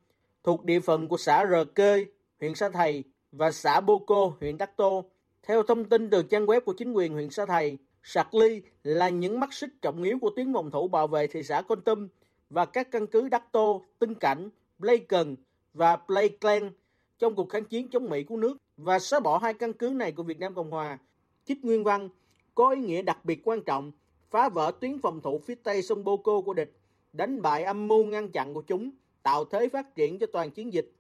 thuộc 0.44 0.66
địa 0.66 0.80
phận 0.80 1.08
của 1.08 1.18
xã 1.18 1.46
Rờ 1.52 1.66
Kê, 1.66 2.06
huyện 2.40 2.56
Sa 2.56 2.70
Thầy 2.70 3.04
và 3.32 3.52
xã 3.52 3.82
Bô 3.82 4.00
Cô, 4.00 4.34
huyện 4.40 4.58
Đắc 4.58 4.78
Tô. 4.78 5.06
Theo 5.44 5.64
thông 5.64 5.86
tin 5.86 6.10
từ 6.10 6.24
trang 6.24 6.46
web 6.46 6.62
của 6.62 6.74
chính 6.74 6.94
quyền 6.94 7.14
huyện 7.14 7.30
Sa 7.30 7.46
Thầy, 7.46 7.78
Sạc 8.04 8.36
Ly 8.36 8.62
là 8.84 9.10
những 9.10 9.40
mắt 9.40 9.54
xích 9.54 9.70
trọng 9.82 10.04
yếu 10.04 10.20
của 10.22 10.30
tuyến 10.36 10.54
phòng 10.54 10.72
thủ 10.72 10.88
bảo 10.88 11.08
vệ 11.08 11.28
thị 11.28 11.44
xã 11.44 11.62
Con 11.62 11.82
Tum 11.82 12.08
và 12.50 12.66
các 12.66 12.92
căn 12.92 13.08
cứ 13.08 13.30
Đắc 13.30 13.52
Tô, 13.52 13.86
Tân 14.00 14.16
Cảnh, 14.16 14.50
Blakon 14.80 15.36
và 15.74 15.98
Blakeland 16.08 16.66
trong 17.20 17.36
cuộc 17.36 17.50
kháng 17.50 17.66
chiến 17.66 17.90
chống 17.90 18.10
Mỹ 18.10 18.24
của 18.24 18.38
nước 18.38 18.58
và 18.78 19.00
xóa 19.00 19.20
bỏ 19.20 19.38
hai 19.38 19.54
căn 19.54 19.74
cứ 19.74 19.90
này 19.90 20.12
của 20.12 20.24
Việt 20.24 20.40
Nam 20.40 20.56
Cộng 20.56 20.72
Hòa. 20.72 20.98
Chích 21.46 21.66
Nguyên 21.66 21.84
Văn 21.84 22.10
có 22.56 22.70
ý 22.70 22.82
nghĩa 22.82 23.02
đặc 23.02 23.26
biệt 23.26 23.42
quan 23.44 23.64
trọng, 23.64 23.92
phá 24.30 24.50
vỡ 24.50 24.72
tuyến 24.80 25.00
phòng 25.00 25.22
thủ 25.22 25.40
phía 25.40 25.56
tây 25.56 25.82
sông 25.82 26.04
Boko 26.04 26.42
của 26.42 26.54
địch, 26.54 26.78
đánh 27.14 27.42
bại 27.42 27.64
âm 27.64 27.88
mưu 27.88 28.06
ngăn 28.06 28.32
chặn 28.32 28.54
của 28.54 28.62
chúng, 28.62 28.90
tạo 29.24 29.46
thế 29.46 29.70
phát 29.70 29.96
triển 29.96 30.20
cho 30.20 30.28
toàn 30.34 30.52
chiến 30.52 30.74
dịch. 30.74 30.92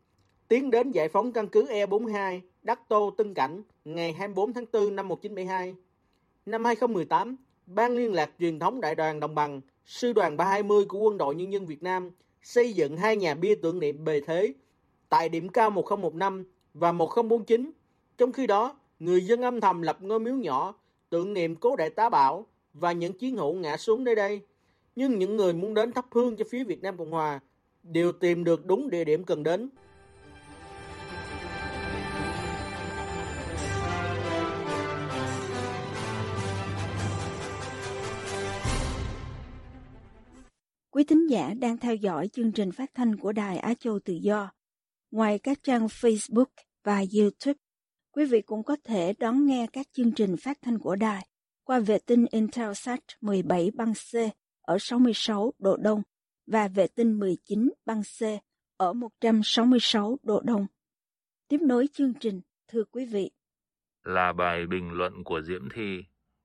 Tiến 0.48 0.72
đến 0.72 0.92
giải 0.92 1.10
phóng 1.10 1.32
căn 1.32 1.48
cứ 1.48 1.66
E42 1.66 2.42
Đắc 2.64 2.90
Tô 2.90 3.14
Tân 3.18 3.34
Cảnh 3.34 3.64
ngày 3.86 4.14
24 4.14 4.54
tháng 4.54 4.66
4 4.74 4.96
năm 4.96 5.08
1972. 5.08 5.76
Năm 6.46 6.66
2018, 6.66 7.36
Ban 7.66 7.96
liên 7.96 8.14
lạc 8.14 8.32
truyền 8.40 8.60
thống 8.60 8.82
Đại 8.82 8.96
đoàn 8.96 9.20
Đồng 9.20 9.36
bằng, 9.36 9.62
Sư 9.86 10.14
đoàn 10.14 10.38
320 10.38 10.86
của 10.86 11.00
Quân 11.00 11.18
đội 11.18 11.36
Nhân 11.36 11.54
dân 11.54 11.66
Việt 11.66 11.84
Nam 11.84 12.12
xây 12.42 12.74
dựng 12.74 12.98
hai 12.98 13.18
nhà 13.18 13.36
bia 13.36 13.56
tưởng 13.56 13.80
niệm 13.80 14.06
bề 14.06 14.22
thế 14.22 14.54
tại 15.10 15.30
điểm 15.30 15.50
cao 15.50 15.70
1015 15.70 16.46
và 16.74 16.92
1049. 16.92 17.72
Trong 18.18 18.32
khi 18.32 18.48
đó, 18.48 18.78
người 19.00 19.26
dân 19.26 19.42
âm 19.42 19.62
thầm 19.62 19.82
lập 19.82 19.98
ngôi 20.02 20.20
miếu 20.20 20.34
nhỏ 20.34 20.76
tưởng 21.10 21.34
niệm 21.34 21.56
cố 21.56 21.76
đại 21.76 21.90
tá 21.90 22.10
Bảo 22.10 22.46
và 22.80 22.92
những 22.92 23.14
chiến 23.14 23.36
hữu 23.38 23.54
ngã 23.54 23.78
xuống 23.78 24.04
nơi 24.04 24.16
đây. 24.16 24.42
Nhưng 24.96 25.20
những 25.20 25.36
người 25.36 25.54
muốn 25.54 25.74
đến 25.74 25.92
thắp 25.94 26.06
hương 26.12 26.36
cho 26.36 26.46
phía 26.50 26.64
Việt 26.64 26.82
Nam 26.82 26.98
Cộng 26.98 27.12
Hòa 27.12 27.40
đều 27.84 28.12
tìm 28.12 28.44
được 28.44 28.66
đúng 28.66 28.90
địa 28.90 29.04
điểm 29.04 29.24
cần 29.24 29.44
đến. 29.44 29.70
Quý 40.92 41.04
thính 41.04 41.28
giả 41.28 41.54
đang 41.60 41.78
theo 41.78 41.96
dõi 41.96 42.28
chương 42.28 42.52
trình 42.52 42.72
phát 42.72 42.92
thanh 42.94 43.16
của 43.16 43.32
Đài 43.32 43.58
Á 43.58 43.74
Châu 43.80 44.00
Tự 44.00 44.14
Do. 44.14 44.52
Ngoài 45.12 45.40
các 45.40 45.64
trang 45.64 45.88
Facebook 45.88 46.46
và 46.84 47.04
YouTube, 47.18 47.60
quý 48.12 48.26
vị 48.26 48.42
cũng 48.42 48.64
có 48.64 48.78
thể 48.84 49.14
đón 49.20 49.46
nghe 49.46 49.68
các 49.74 49.88
chương 49.94 50.12
trình 50.12 50.36
phát 50.38 50.58
thanh 50.62 50.80
của 50.80 50.96
đài 50.96 51.28
qua 51.68 51.80
vệ 51.80 51.98
tinh 52.06 52.26
Intelsat 52.32 53.00
17 53.22 53.72
băng 53.76 53.94
C 53.94 54.16
ở 54.62 54.78
66 54.80 55.54
độ 55.60 55.78
đông 55.78 56.02
và 56.46 56.68
vệ 56.68 56.88
tinh 56.96 57.20
19 57.20 57.70
băng 57.86 58.02
C 58.02 58.24
ở 58.78 58.94
166 58.94 60.18
độ 60.24 60.42
đông. 60.44 60.68
Tiếp 61.48 61.58
nối 61.62 61.88
chương 61.94 62.14
trình, 62.14 62.42
thưa 62.68 62.84
quý 62.92 63.06
vị. 63.06 63.32
Là 64.04 64.34
bài 64.34 64.66
bình 64.70 64.92
luận 64.92 65.24
của 65.26 65.42
Diễm 65.42 65.70
Thi, 65.76 66.04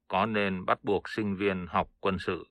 có 0.08 0.26
nên 0.26 0.64
bắt 0.66 0.84
buộc 0.84 1.02
sinh 1.08 1.36
viên 1.36 1.66
học 1.68 1.88
quân 2.00 2.16
sự? 2.26 2.44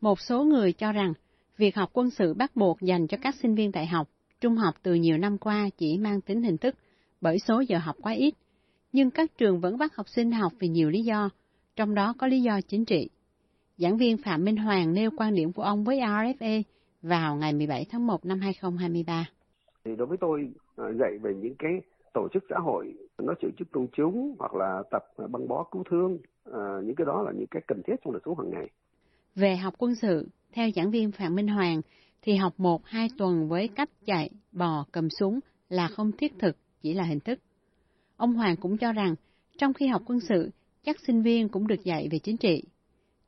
Một 0.00 0.20
số 0.20 0.44
người 0.44 0.72
cho 0.72 0.92
rằng 0.92 1.12
việc 1.56 1.76
học 1.76 1.90
quân 1.92 2.10
sự 2.10 2.34
bắt 2.34 2.56
buộc 2.56 2.80
dành 2.80 3.06
cho 3.06 3.16
các 3.22 3.34
sinh 3.34 3.54
viên 3.54 3.72
đại 3.72 3.86
học, 3.86 4.08
trung 4.40 4.56
học 4.56 4.74
từ 4.82 4.94
nhiều 4.94 5.18
năm 5.18 5.38
qua 5.38 5.68
chỉ 5.78 5.98
mang 5.98 6.20
tính 6.20 6.42
hình 6.42 6.58
thức 6.58 6.74
bởi 7.20 7.38
số 7.38 7.60
giờ 7.60 7.78
học 7.78 7.96
quá 8.02 8.12
ít, 8.12 8.34
nhưng 8.92 9.10
các 9.10 9.38
trường 9.38 9.60
vẫn 9.60 9.78
bắt 9.78 9.96
học 9.96 10.08
sinh 10.08 10.32
học 10.32 10.52
vì 10.58 10.68
nhiều 10.68 10.90
lý 10.90 11.02
do, 11.02 11.30
trong 11.76 11.94
đó 11.94 12.14
có 12.18 12.26
lý 12.26 12.42
do 12.42 12.60
chính 12.68 12.84
trị. 12.84 13.08
Giảng 13.76 13.96
viên 13.96 14.16
Phạm 14.24 14.44
Minh 14.44 14.56
Hoàng 14.56 14.94
nêu 14.94 15.10
quan 15.16 15.34
điểm 15.34 15.52
của 15.52 15.62
ông 15.62 15.84
với 15.84 15.98
RFA 15.98 16.62
vào 17.02 17.36
ngày 17.36 17.52
17 17.52 17.86
tháng 17.90 18.06
1 18.06 18.24
năm 18.24 18.40
2023. 18.40 19.26
Thì 19.84 19.96
đối 19.96 20.06
với 20.06 20.18
tôi, 20.20 20.50
à, 20.76 20.84
dạy 21.00 21.18
về 21.22 21.34
những 21.34 21.54
cái 21.58 21.72
tổ 22.14 22.28
chức 22.34 22.42
xã 22.50 22.56
hội, 22.58 22.94
nó 23.18 23.32
tổ 23.42 23.48
chức 23.58 23.68
công 23.72 23.86
chúng 23.92 24.34
hoặc 24.38 24.54
là 24.54 24.82
tập 24.90 25.02
băng 25.30 25.48
bó 25.48 25.64
cứu 25.70 25.84
thương, 25.90 26.18
à, 26.44 26.60
những 26.84 26.96
cái 26.96 27.04
đó 27.06 27.22
là 27.22 27.32
những 27.32 27.46
cái 27.50 27.62
cần 27.68 27.82
thiết 27.86 27.94
trong 28.04 28.12
đời 28.12 28.22
sống 28.24 28.38
hàng 28.38 28.50
ngày. 28.50 28.70
Về 29.34 29.56
học 29.56 29.74
quân 29.78 29.94
sự, 29.94 30.28
theo 30.52 30.68
giảng 30.76 30.90
viên 30.90 31.12
Phạm 31.12 31.34
Minh 31.34 31.48
Hoàng, 31.48 31.80
thì 32.22 32.36
học 32.36 32.52
một 32.56 32.86
hai 32.86 33.08
tuần 33.18 33.48
với 33.48 33.68
cách 33.68 33.90
chạy, 34.06 34.30
bò, 34.52 34.86
cầm 34.92 35.08
súng 35.10 35.40
là 35.68 35.88
không 35.88 36.12
thiết 36.12 36.32
thực, 36.38 36.56
chỉ 36.82 36.94
là 36.94 37.04
hình 37.04 37.20
thức. 37.20 37.38
Ông 38.16 38.34
Hoàng 38.34 38.56
cũng 38.56 38.78
cho 38.78 38.92
rằng, 38.92 39.14
trong 39.58 39.74
khi 39.74 39.86
học 39.86 40.02
quân 40.06 40.20
sự, 40.20 40.50
chắc 40.84 41.00
sinh 41.06 41.22
viên 41.22 41.48
cũng 41.48 41.66
được 41.66 41.84
dạy 41.84 42.08
về 42.12 42.18
chính 42.18 42.36
trị. 42.36 42.62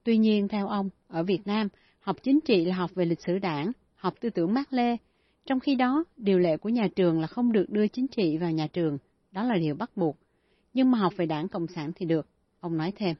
Tuy 0.04 0.18
nhiên, 0.18 0.48
theo 0.48 0.68
ông, 0.68 0.90
ở 1.08 1.22
Việt 1.22 1.40
Nam, 1.44 1.68
học 2.00 2.16
chính 2.22 2.40
trị 2.40 2.64
là 2.64 2.74
học 2.74 2.90
về 2.94 3.04
lịch 3.04 3.20
sử 3.20 3.38
đảng, 3.38 3.72
học 3.94 4.14
tư 4.20 4.30
tưởng 4.30 4.54
Mác 4.54 4.72
Lê. 4.72 4.96
Trong 5.44 5.60
khi 5.60 5.74
đó, 5.74 6.04
điều 6.16 6.38
lệ 6.38 6.56
của 6.56 6.68
nhà 6.68 6.88
trường 6.96 7.20
là 7.20 7.26
không 7.26 7.52
được 7.52 7.66
đưa 7.68 7.86
chính 7.86 8.08
trị 8.08 8.38
vào 8.38 8.50
nhà 8.50 8.66
trường, 8.72 8.98
đó 9.32 9.44
là 9.44 9.54
điều 9.58 9.74
bắt 9.74 9.90
buộc. 9.96 10.16
Nhưng 10.74 10.90
mà 10.90 10.98
học 10.98 11.12
về 11.16 11.26
đảng 11.26 11.48
Cộng 11.48 11.66
sản 11.66 11.90
thì 11.96 12.06
được, 12.06 12.26
ông 12.60 12.76
nói 12.76 12.92
thêm. 12.96 13.16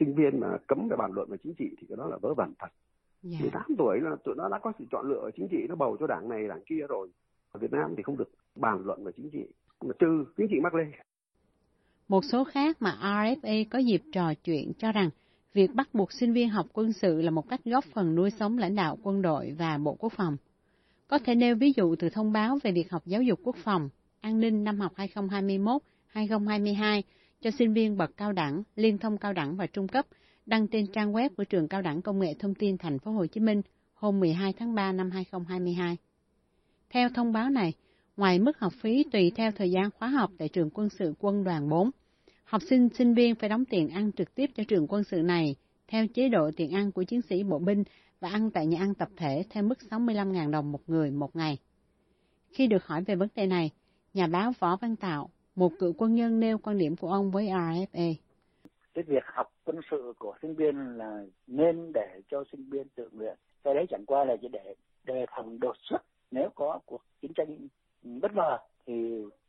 Sinh 0.00 0.14
viên 0.14 0.40
mà 0.40 0.46
cấm 0.66 0.88
về 0.90 0.96
bàn 0.96 1.12
luận 1.12 1.28
về 1.30 1.36
chính 1.42 1.54
trị 1.54 1.64
thì 1.80 1.86
cái 1.88 1.96
đó 1.96 2.06
là 2.06 2.16
vớ 2.22 2.34
vẩn 2.34 2.52
thật. 2.58 2.68
Yeah. 3.30 3.40
18 3.42 3.62
tuổi 3.78 4.00
là 4.00 4.16
tụi 4.24 4.34
nó 4.36 4.48
đã 4.48 4.58
có 4.62 4.72
sự 4.78 4.84
chọn 4.90 5.08
lựa 5.08 5.20
ở 5.20 5.30
chính 5.36 5.48
trị, 5.50 5.58
nó 5.68 5.74
bầu 5.74 5.96
cho 6.00 6.06
đảng 6.06 6.28
này, 6.28 6.48
đảng 6.48 6.62
kia 6.66 6.86
rồi. 6.88 7.08
Ở 7.50 7.60
Việt 7.60 7.72
Nam 7.72 7.94
thì 7.96 8.02
không 8.02 8.16
được 8.16 8.30
bàn 8.56 8.82
luận 8.84 9.04
về 9.04 9.12
chính 9.16 9.30
trị, 9.30 9.44
trừ 9.98 10.24
chính 10.36 10.46
trị 10.50 10.56
Mác 10.62 10.74
Lê. 10.74 10.84
Một 12.08 12.24
số 12.24 12.44
khác 12.44 12.82
mà 12.82 12.98
RFA 13.00 13.64
có 13.70 13.78
dịp 13.78 14.02
trò 14.12 14.34
chuyện 14.34 14.72
cho 14.78 14.92
rằng 14.92 15.10
việc 15.54 15.74
bắt 15.74 15.94
buộc 15.94 16.12
sinh 16.12 16.32
viên 16.32 16.48
học 16.48 16.66
quân 16.72 16.92
sự 16.92 17.22
là 17.22 17.30
một 17.30 17.48
cách 17.48 17.60
góp 17.64 17.84
phần 17.84 18.14
nuôi 18.14 18.30
sống 18.30 18.58
lãnh 18.58 18.74
đạo 18.74 18.98
quân 19.02 19.22
đội 19.22 19.54
và 19.58 19.78
Bộ 19.78 19.94
Quốc 19.94 20.12
phòng. 20.16 20.36
Có 21.08 21.18
thể 21.18 21.34
nêu 21.34 21.56
ví 21.56 21.72
dụ 21.76 21.96
từ 21.96 22.08
thông 22.08 22.32
báo 22.32 22.58
về 22.62 22.72
việc 22.72 22.90
học 22.90 23.02
giáo 23.06 23.22
dục 23.22 23.40
quốc 23.44 23.56
phòng, 23.64 23.88
an 24.20 24.40
ninh 24.40 24.64
năm 24.64 24.80
học 24.80 24.92
2021-2022 26.14 27.02
cho 27.40 27.50
sinh 27.50 27.72
viên 27.72 27.96
bậc 27.96 28.16
cao 28.16 28.32
đẳng, 28.32 28.62
liên 28.76 28.98
thông 28.98 29.18
cao 29.18 29.32
đẳng 29.32 29.56
và 29.56 29.66
trung 29.66 29.88
cấp 29.88 30.06
đăng 30.46 30.68
trên 30.68 30.86
trang 30.86 31.12
web 31.12 31.28
của 31.36 31.44
Trường 31.44 31.68
Cao 31.68 31.82
đẳng 31.82 32.02
Công 32.02 32.18
nghệ 32.18 32.34
Thông 32.38 32.54
tin 32.54 32.78
Thành 32.78 32.98
phố 32.98 33.10
Hồ 33.10 33.26
Chí 33.26 33.40
Minh 33.40 33.62
hôm 33.94 34.20
12 34.20 34.52
tháng 34.52 34.74
3 34.74 34.92
năm 34.92 35.10
2022. 35.10 35.96
Theo 36.90 37.08
thông 37.14 37.32
báo 37.32 37.50
này, 37.50 37.72
ngoài 38.16 38.38
mức 38.38 38.58
học 38.58 38.72
phí 38.80 39.04
tùy 39.12 39.32
theo 39.36 39.50
thời 39.52 39.70
gian 39.70 39.90
khóa 39.90 40.08
học 40.08 40.30
tại 40.38 40.48
trường 40.48 40.70
quân 40.70 40.88
sự 40.98 41.14
quân 41.18 41.44
đoàn 41.44 41.68
4, 41.68 41.90
học 42.48 42.62
sinh 42.62 42.88
sinh 42.88 43.14
viên 43.14 43.34
phải 43.34 43.48
đóng 43.48 43.64
tiền 43.64 43.88
ăn 43.88 44.12
trực 44.12 44.34
tiếp 44.34 44.46
cho 44.54 44.62
trường 44.68 44.86
quân 44.88 45.04
sự 45.04 45.22
này 45.22 45.56
theo 45.88 46.06
chế 46.14 46.28
độ 46.28 46.50
tiền 46.56 46.74
ăn 46.74 46.92
của 46.92 47.02
chiến 47.02 47.22
sĩ 47.22 47.42
bộ 47.44 47.58
binh 47.58 47.84
và 48.20 48.28
ăn 48.28 48.50
tại 48.50 48.66
nhà 48.66 48.78
ăn 48.80 48.94
tập 48.94 49.08
thể 49.16 49.44
theo 49.50 49.62
mức 49.62 49.78
65.000 49.90 50.50
đồng 50.50 50.72
một 50.72 50.80
người 50.86 51.10
một 51.10 51.36
ngày. 51.36 51.58
Khi 52.50 52.66
được 52.66 52.84
hỏi 52.84 53.04
về 53.06 53.14
vấn 53.14 53.28
đề 53.34 53.46
này, 53.46 53.70
nhà 54.14 54.26
báo 54.26 54.52
Võ 54.58 54.76
Văn 54.76 54.96
Tạo, 54.96 55.30
một 55.54 55.72
cựu 55.78 55.92
quân 55.98 56.14
nhân 56.14 56.40
nêu 56.40 56.58
quan 56.58 56.78
điểm 56.78 56.96
của 56.96 57.08
ông 57.08 57.30
với 57.30 57.46
RFA. 57.46 58.14
Cái 58.94 59.04
việc 59.06 59.24
học 59.24 59.52
quân 59.64 59.80
sự 59.90 60.12
của 60.18 60.34
sinh 60.42 60.54
viên 60.54 60.98
là 60.98 61.24
nên 61.46 61.92
để 61.92 62.20
cho 62.30 62.44
sinh 62.52 62.70
viên 62.70 62.88
tự 62.94 63.08
nguyện. 63.12 63.36
Cái 63.64 63.74
đấy 63.74 63.84
chẳng 63.90 64.04
qua 64.06 64.24
là 64.24 64.36
chỉ 64.42 64.48
để 64.52 64.74
đề 65.04 65.26
phòng 65.36 65.60
đột 65.60 65.76
xuất 65.90 66.02
nếu 66.30 66.48
có 66.54 66.80
cuộc 66.86 67.02
chiến 67.22 67.32
tranh 67.34 67.68
bất 68.02 68.32
ngờ 68.34 68.58
thì 68.86 68.92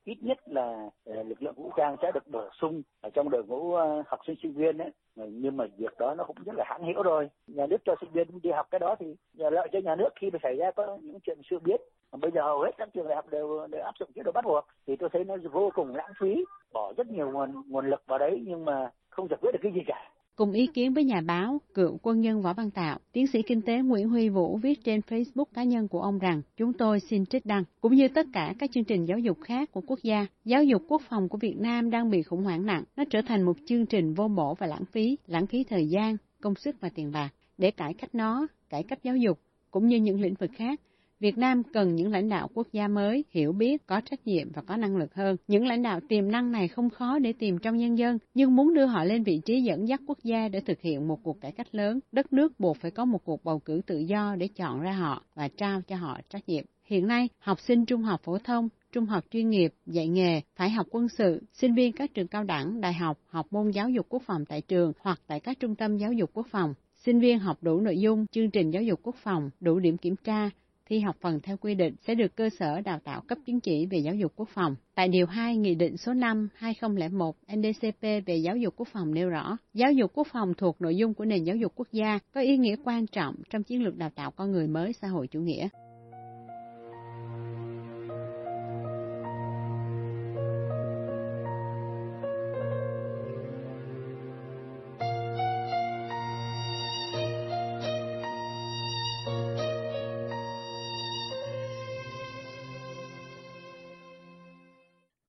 ít 0.05 0.17
nhất 0.21 0.37
là 0.45 0.89
ờ, 1.05 1.23
lực 1.23 1.41
lượng 1.43 1.53
vũ 1.55 1.71
trang 1.77 1.95
sẽ 2.01 2.11
được 2.11 2.27
bổ 2.27 2.49
sung 2.61 2.81
ở 3.01 3.09
trong 3.09 3.29
đội 3.29 3.43
ngũ 3.43 3.73
ờ, 3.73 4.03
học 4.07 4.19
sinh 4.27 4.35
sinh 4.43 4.53
viên 4.53 4.77
ấy. 4.77 4.91
Ờ, 5.17 5.25
nhưng 5.31 5.57
mà 5.57 5.65
việc 5.77 5.97
đó 5.99 6.15
nó 6.17 6.23
cũng 6.23 6.37
rất 6.45 6.55
là 6.55 6.65
hãng 6.67 6.83
hiểu 6.83 7.03
rồi. 7.03 7.29
Nhà 7.47 7.67
nước 7.67 7.77
cho 7.85 7.95
sinh 8.01 8.11
viên 8.11 8.41
đi 8.41 8.51
học 8.51 8.67
cái 8.71 8.79
đó 8.79 8.95
thì 8.99 9.15
lợi 9.33 9.67
cho 9.71 9.79
nhà 9.79 9.95
nước 9.95 10.09
khi 10.15 10.29
mà 10.31 10.39
xảy 10.43 10.55
ra 10.55 10.71
có 10.71 10.97
những 11.01 11.19
chuyện 11.19 11.37
chưa 11.49 11.59
biết. 11.59 11.81
Bây 12.11 12.31
giờ 12.31 12.41
hầu 12.41 12.61
hết 12.61 12.71
các 12.77 12.89
trường 12.93 13.07
đại 13.07 13.15
học 13.15 13.25
đều 13.29 13.67
đều 13.67 13.81
áp 13.81 13.93
dụng 13.99 14.09
chế 14.15 14.21
độ 14.23 14.31
bắt 14.31 14.45
buộc 14.45 14.65
thì 14.87 14.95
tôi 14.95 15.09
thấy 15.13 15.23
nó 15.23 15.35
vô 15.51 15.71
cùng 15.75 15.95
lãng 15.95 16.11
phí, 16.19 16.45
bỏ 16.73 16.93
rất 16.97 17.07
nhiều 17.07 17.31
nguồn 17.31 17.53
nguồn 17.67 17.89
lực 17.89 18.03
vào 18.07 18.19
đấy 18.19 18.43
nhưng 18.47 18.65
mà 18.65 18.91
không 19.09 19.27
giải 19.29 19.37
quyết 19.41 19.51
được 19.53 19.59
cái 19.63 19.71
gì 19.71 19.81
cả. 19.87 20.11
Cùng 20.39 20.51
ý 20.51 20.67
kiến 20.67 20.93
với 20.93 21.03
nhà 21.03 21.21
báo, 21.21 21.61
cựu 21.73 21.97
quân 22.01 22.21
nhân 22.21 22.41
Võ 22.41 22.53
Văn 22.53 22.71
Tạo, 22.71 22.99
tiến 23.11 23.27
sĩ 23.27 23.41
kinh 23.41 23.61
tế 23.61 23.81
Nguyễn 23.81 24.09
Huy 24.09 24.29
Vũ 24.29 24.57
viết 24.57 24.83
trên 24.83 25.01
Facebook 25.09 25.45
cá 25.53 25.63
nhân 25.63 25.87
của 25.87 26.01
ông 26.01 26.19
rằng 26.19 26.41
chúng 26.57 26.73
tôi 26.73 26.99
xin 26.99 27.25
trích 27.25 27.45
đăng, 27.45 27.63
cũng 27.81 27.95
như 27.95 28.07
tất 28.07 28.27
cả 28.33 28.53
các 28.59 28.71
chương 28.73 28.83
trình 28.83 29.05
giáo 29.05 29.19
dục 29.19 29.37
khác 29.41 29.71
của 29.71 29.81
quốc 29.87 29.99
gia, 30.03 30.25
giáo 30.45 30.63
dục 30.63 30.81
quốc 30.87 31.01
phòng 31.09 31.29
của 31.29 31.37
Việt 31.37 31.57
Nam 31.57 31.89
đang 31.89 32.09
bị 32.09 32.23
khủng 32.23 32.43
hoảng 32.43 32.65
nặng, 32.65 32.83
nó 32.95 33.03
trở 33.09 33.21
thành 33.21 33.43
một 33.43 33.57
chương 33.65 33.85
trình 33.85 34.13
vô 34.13 34.27
bổ 34.27 34.55
và 34.55 34.67
lãng 34.67 34.85
phí, 34.91 35.17
lãng 35.27 35.47
phí 35.47 35.63
thời 35.63 35.87
gian, 35.87 36.17
công 36.41 36.55
sức 36.55 36.75
và 36.79 36.89
tiền 36.95 37.11
bạc. 37.11 37.29
Để 37.57 37.71
cải 37.71 37.93
cách 37.93 38.15
nó, 38.15 38.47
cải 38.69 38.83
cách 38.83 38.99
giáo 39.03 39.15
dục, 39.15 39.39
cũng 39.71 39.87
như 39.87 39.97
những 39.97 40.21
lĩnh 40.21 40.33
vực 40.33 40.51
khác, 40.53 40.81
Việt 41.19 41.37
Nam 41.37 41.63
cần 41.63 41.95
những 41.95 42.11
lãnh 42.11 42.29
đạo 42.29 42.49
quốc 42.53 42.67
gia 42.71 42.87
mới, 42.87 43.23
hiểu 43.29 43.53
biết, 43.53 43.87
có 43.87 44.01
trách 44.01 44.27
nhiệm 44.27 44.51
và 44.51 44.61
có 44.61 44.77
năng 44.77 44.97
lực 44.97 45.15
hơn. 45.15 45.37
Những 45.47 45.67
lãnh 45.67 45.81
đạo 45.81 45.99
tiềm 46.09 46.31
năng 46.31 46.51
này 46.51 46.67
không 46.67 46.89
khó 46.89 47.19
để 47.19 47.33
tìm 47.33 47.57
trong 47.57 47.77
nhân 47.77 47.97
dân, 47.97 48.17
nhưng 48.33 48.55
muốn 48.55 48.73
đưa 48.73 48.85
họ 48.85 49.03
lên 49.03 49.23
vị 49.23 49.41
trí 49.45 49.61
dẫn 49.61 49.87
dắt 49.87 50.01
quốc 50.07 50.17
gia 50.23 50.47
để 50.49 50.61
thực 50.61 50.81
hiện 50.81 51.07
một 51.07 51.19
cuộc 51.23 51.41
cải 51.41 51.51
cách 51.51 51.67
lớn, 51.71 51.99
đất 52.11 52.33
nước 52.33 52.59
buộc 52.59 52.77
phải 52.77 52.91
có 52.91 53.05
một 53.05 53.25
cuộc 53.25 53.43
bầu 53.43 53.59
cử 53.59 53.81
tự 53.87 53.99
do 53.99 54.35
để 54.35 54.47
chọn 54.47 54.79
ra 54.81 54.91
họ 54.91 55.23
và 55.35 55.47
trao 55.47 55.81
cho 55.81 55.95
họ 55.95 56.19
trách 56.29 56.49
nhiệm. 56.49 56.65
Hiện 56.85 57.07
nay, 57.07 57.29
học 57.39 57.59
sinh 57.59 57.85
trung 57.85 58.01
học 58.01 58.21
phổ 58.23 58.37
thông, 58.37 58.69
trung 58.91 59.05
học 59.05 59.23
chuyên 59.31 59.49
nghiệp, 59.49 59.73
dạy 59.85 60.07
nghề, 60.07 60.41
phải 60.55 60.69
học 60.69 60.87
quân 60.91 61.07
sự, 61.09 61.41
sinh 61.53 61.73
viên 61.73 61.91
các 61.91 62.13
trường 62.13 62.27
cao 62.27 62.43
đẳng, 62.43 62.81
đại 62.81 62.93
học, 62.93 63.17
học 63.27 63.47
môn 63.51 63.71
giáo 63.71 63.89
dục 63.89 64.05
quốc 64.09 64.23
phòng 64.25 64.45
tại 64.45 64.61
trường 64.61 64.93
hoặc 64.99 65.21
tại 65.27 65.39
các 65.39 65.59
trung 65.59 65.75
tâm 65.75 65.97
giáo 65.97 66.13
dục 66.13 66.29
quốc 66.33 66.47
phòng. 66.51 66.73
Sinh 66.95 67.19
viên 67.19 67.39
học 67.39 67.57
đủ 67.61 67.79
nội 67.79 67.99
dung, 67.99 68.25
chương 68.31 68.51
trình 68.51 68.71
giáo 68.71 68.83
dục 68.83 68.99
quốc 69.03 69.15
phòng, 69.23 69.49
đủ 69.59 69.79
điểm 69.79 69.97
kiểm 69.97 70.15
tra, 70.23 70.49
thi 70.89 70.99
học 70.99 71.15
phần 71.21 71.39
theo 71.43 71.57
quy 71.57 71.75
định 71.75 71.95
sẽ 72.07 72.15
được 72.15 72.35
cơ 72.35 72.49
sở 72.59 72.81
đào 72.81 72.99
tạo 73.03 73.21
cấp 73.21 73.37
chứng 73.45 73.59
chỉ 73.59 73.85
về 73.85 73.97
giáo 73.97 74.15
dục 74.15 74.33
quốc 74.35 74.49
phòng. 74.53 74.75
Tại 74.95 75.07
Điều 75.07 75.25
2 75.25 75.57
Nghị 75.57 75.75
định 75.75 75.97
số 75.97 76.13
5-2001 76.13 77.31
NDCP 77.55 78.01
về 78.01 78.35
giáo 78.35 78.57
dục 78.57 78.73
quốc 78.77 78.87
phòng 78.93 79.13
nêu 79.13 79.29
rõ, 79.29 79.57
giáo 79.73 79.91
dục 79.91 80.11
quốc 80.13 80.27
phòng 80.31 80.53
thuộc 80.53 80.81
nội 80.81 80.95
dung 80.95 81.13
của 81.13 81.25
nền 81.25 81.43
giáo 81.43 81.55
dục 81.55 81.71
quốc 81.75 81.87
gia 81.91 82.19
có 82.33 82.41
ý 82.41 82.57
nghĩa 82.57 82.75
quan 82.83 83.07
trọng 83.07 83.35
trong 83.49 83.63
chiến 83.63 83.83
lược 83.83 83.95
đào 83.95 84.09
tạo 84.15 84.31
con 84.31 84.51
người 84.51 84.67
mới 84.67 84.93
xã 84.93 85.07
hội 85.07 85.27
chủ 85.27 85.39
nghĩa. 85.39 85.67